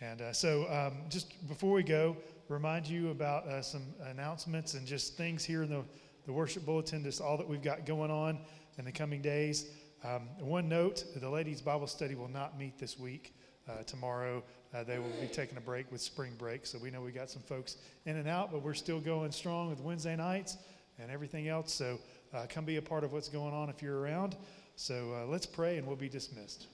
And 0.00 0.20
uh, 0.20 0.32
so, 0.32 0.68
um, 0.68 0.98
just 1.10 1.46
before 1.46 1.74
we 1.74 1.84
go, 1.84 2.16
remind 2.48 2.88
you 2.88 3.10
about 3.10 3.46
uh, 3.46 3.62
some 3.62 3.82
announcements 4.10 4.74
and 4.74 4.84
just 4.84 5.16
things 5.16 5.44
here 5.44 5.62
in 5.62 5.70
the, 5.70 5.84
the 6.26 6.32
worship 6.32 6.66
bulletin, 6.66 7.04
just 7.04 7.20
all 7.20 7.36
that 7.36 7.48
we've 7.48 7.62
got 7.62 7.86
going 7.86 8.10
on 8.10 8.40
in 8.78 8.84
the 8.84 8.92
coming 8.92 9.22
days. 9.22 9.66
Um, 10.04 10.28
one 10.38 10.68
note 10.68 11.04
the 11.16 11.28
ladies' 11.28 11.62
Bible 11.62 11.86
study 11.86 12.14
will 12.14 12.28
not 12.28 12.58
meet 12.58 12.78
this 12.78 12.98
week. 12.98 13.34
Uh, 13.66 13.82
tomorrow, 13.84 14.42
uh, 14.74 14.84
they 14.84 14.98
will 14.98 15.12
be 15.20 15.26
taking 15.26 15.56
a 15.56 15.60
break 15.60 15.90
with 15.90 16.02
spring 16.02 16.32
break. 16.36 16.66
So 16.66 16.78
we 16.78 16.90
know 16.90 17.00
we 17.00 17.12
got 17.12 17.30
some 17.30 17.40
folks 17.40 17.76
in 18.04 18.16
and 18.16 18.28
out, 18.28 18.52
but 18.52 18.62
we're 18.62 18.74
still 18.74 19.00
going 19.00 19.32
strong 19.32 19.70
with 19.70 19.80
Wednesday 19.80 20.16
nights 20.16 20.58
and 20.98 21.10
everything 21.10 21.48
else. 21.48 21.72
So 21.72 21.98
uh, 22.34 22.46
come 22.48 22.64
be 22.64 22.76
a 22.76 22.82
part 22.82 23.04
of 23.04 23.12
what's 23.12 23.28
going 23.28 23.54
on 23.54 23.70
if 23.70 23.80
you're 23.80 23.98
around. 23.98 24.36
So 24.76 25.14
uh, 25.14 25.26
let's 25.26 25.46
pray 25.46 25.78
and 25.78 25.86
we'll 25.86 25.96
be 25.96 26.08
dismissed. 26.08 26.66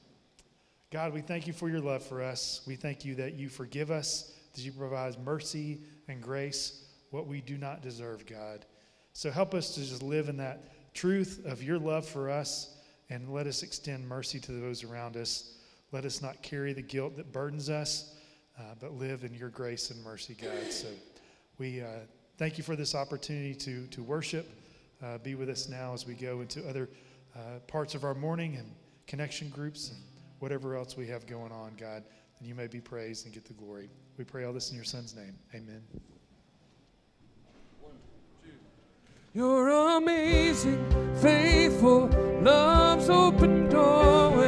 God, 0.90 1.14
we 1.14 1.20
thank 1.20 1.46
you 1.46 1.52
for 1.52 1.68
your 1.68 1.80
love 1.80 2.02
for 2.02 2.20
us. 2.22 2.62
We 2.66 2.74
thank 2.74 3.04
you 3.04 3.14
that 3.16 3.34
you 3.34 3.48
forgive 3.48 3.92
us, 3.92 4.32
that 4.54 4.62
you 4.62 4.72
provide 4.72 5.16
mercy 5.24 5.82
and 6.08 6.20
grace, 6.20 6.84
what 7.10 7.28
we 7.28 7.40
do 7.40 7.56
not 7.56 7.82
deserve, 7.82 8.26
God. 8.26 8.64
So 9.12 9.30
help 9.30 9.54
us 9.54 9.74
to 9.74 9.80
just 9.80 10.02
live 10.02 10.28
in 10.28 10.36
that 10.38 10.64
truth 10.94 11.42
of 11.46 11.62
your 11.62 11.78
love 11.78 12.06
for 12.06 12.30
us 12.30 12.76
and 13.08 13.32
let 13.32 13.46
us 13.46 13.62
extend 13.62 14.08
mercy 14.08 14.38
to 14.40 14.52
those 14.52 14.84
around 14.84 15.16
us. 15.16 15.52
Let 15.92 16.04
us 16.04 16.22
not 16.22 16.42
carry 16.42 16.72
the 16.72 16.82
guilt 16.82 17.16
that 17.16 17.32
burdens 17.32 17.68
us, 17.68 18.14
uh, 18.58 18.62
but 18.80 18.94
live 18.94 19.24
in 19.24 19.34
your 19.34 19.48
grace 19.48 19.90
and 19.90 20.02
mercy, 20.04 20.36
God. 20.40 20.70
So 20.70 20.88
we 21.58 21.80
uh, 21.80 21.86
thank 22.38 22.58
you 22.58 22.64
for 22.64 22.76
this 22.76 22.94
opportunity 22.94 23.54
to, 23.54 23.86
to 23.88 24.02
worship. 24.02 24.48
Uh, 25.02 25.18
be 25.18 25.34
with 25.34 25.48
us 25.48 25.68
now 25.68 25.92
as 25.92 26.06
we 26.06 26.14
go 26.14 26.40
into 26.40 26.66
other 26.68 26.88
uh, 27.34 27.58
parts 27.66 27.94
of 27.94 28.04
our 28.04 28.14
morning 28.14 28.56
and 28.56 28.70
connection 29.06 29.48
groups 29.48 29.90
and 29.90 29.98
whatever 30.38 30.76
else 30.76 30.96
we 30.96 31.06
have 31.06 31.26
going 31.26 31.52
on, 31.52 31.72
God. 31.78 32.04
And 32.38 32.48
you 32.48 32.54
may 32.54 32.66
be 32.66 32.80
praised 32.80 33.26
and 33.26 33.34
get 33.34 33.44
the 33.44 33.54
glory. 33.54 33.88
We 34.16 34.24
pray 34.24 34.44
all 34.44 34.52
this 34.52 34.70
in 34.70 34.76
your 34.76 34.84
son's 34.84 35.16
name. 35.16 35.36
Amen. 35.54 35.82
You're 39.32 39.68
amazing, 39.68 40.84
faithful 41.22 42.08
love's 42.42 43.08
open 43.08 43.68
door 43.68 44.44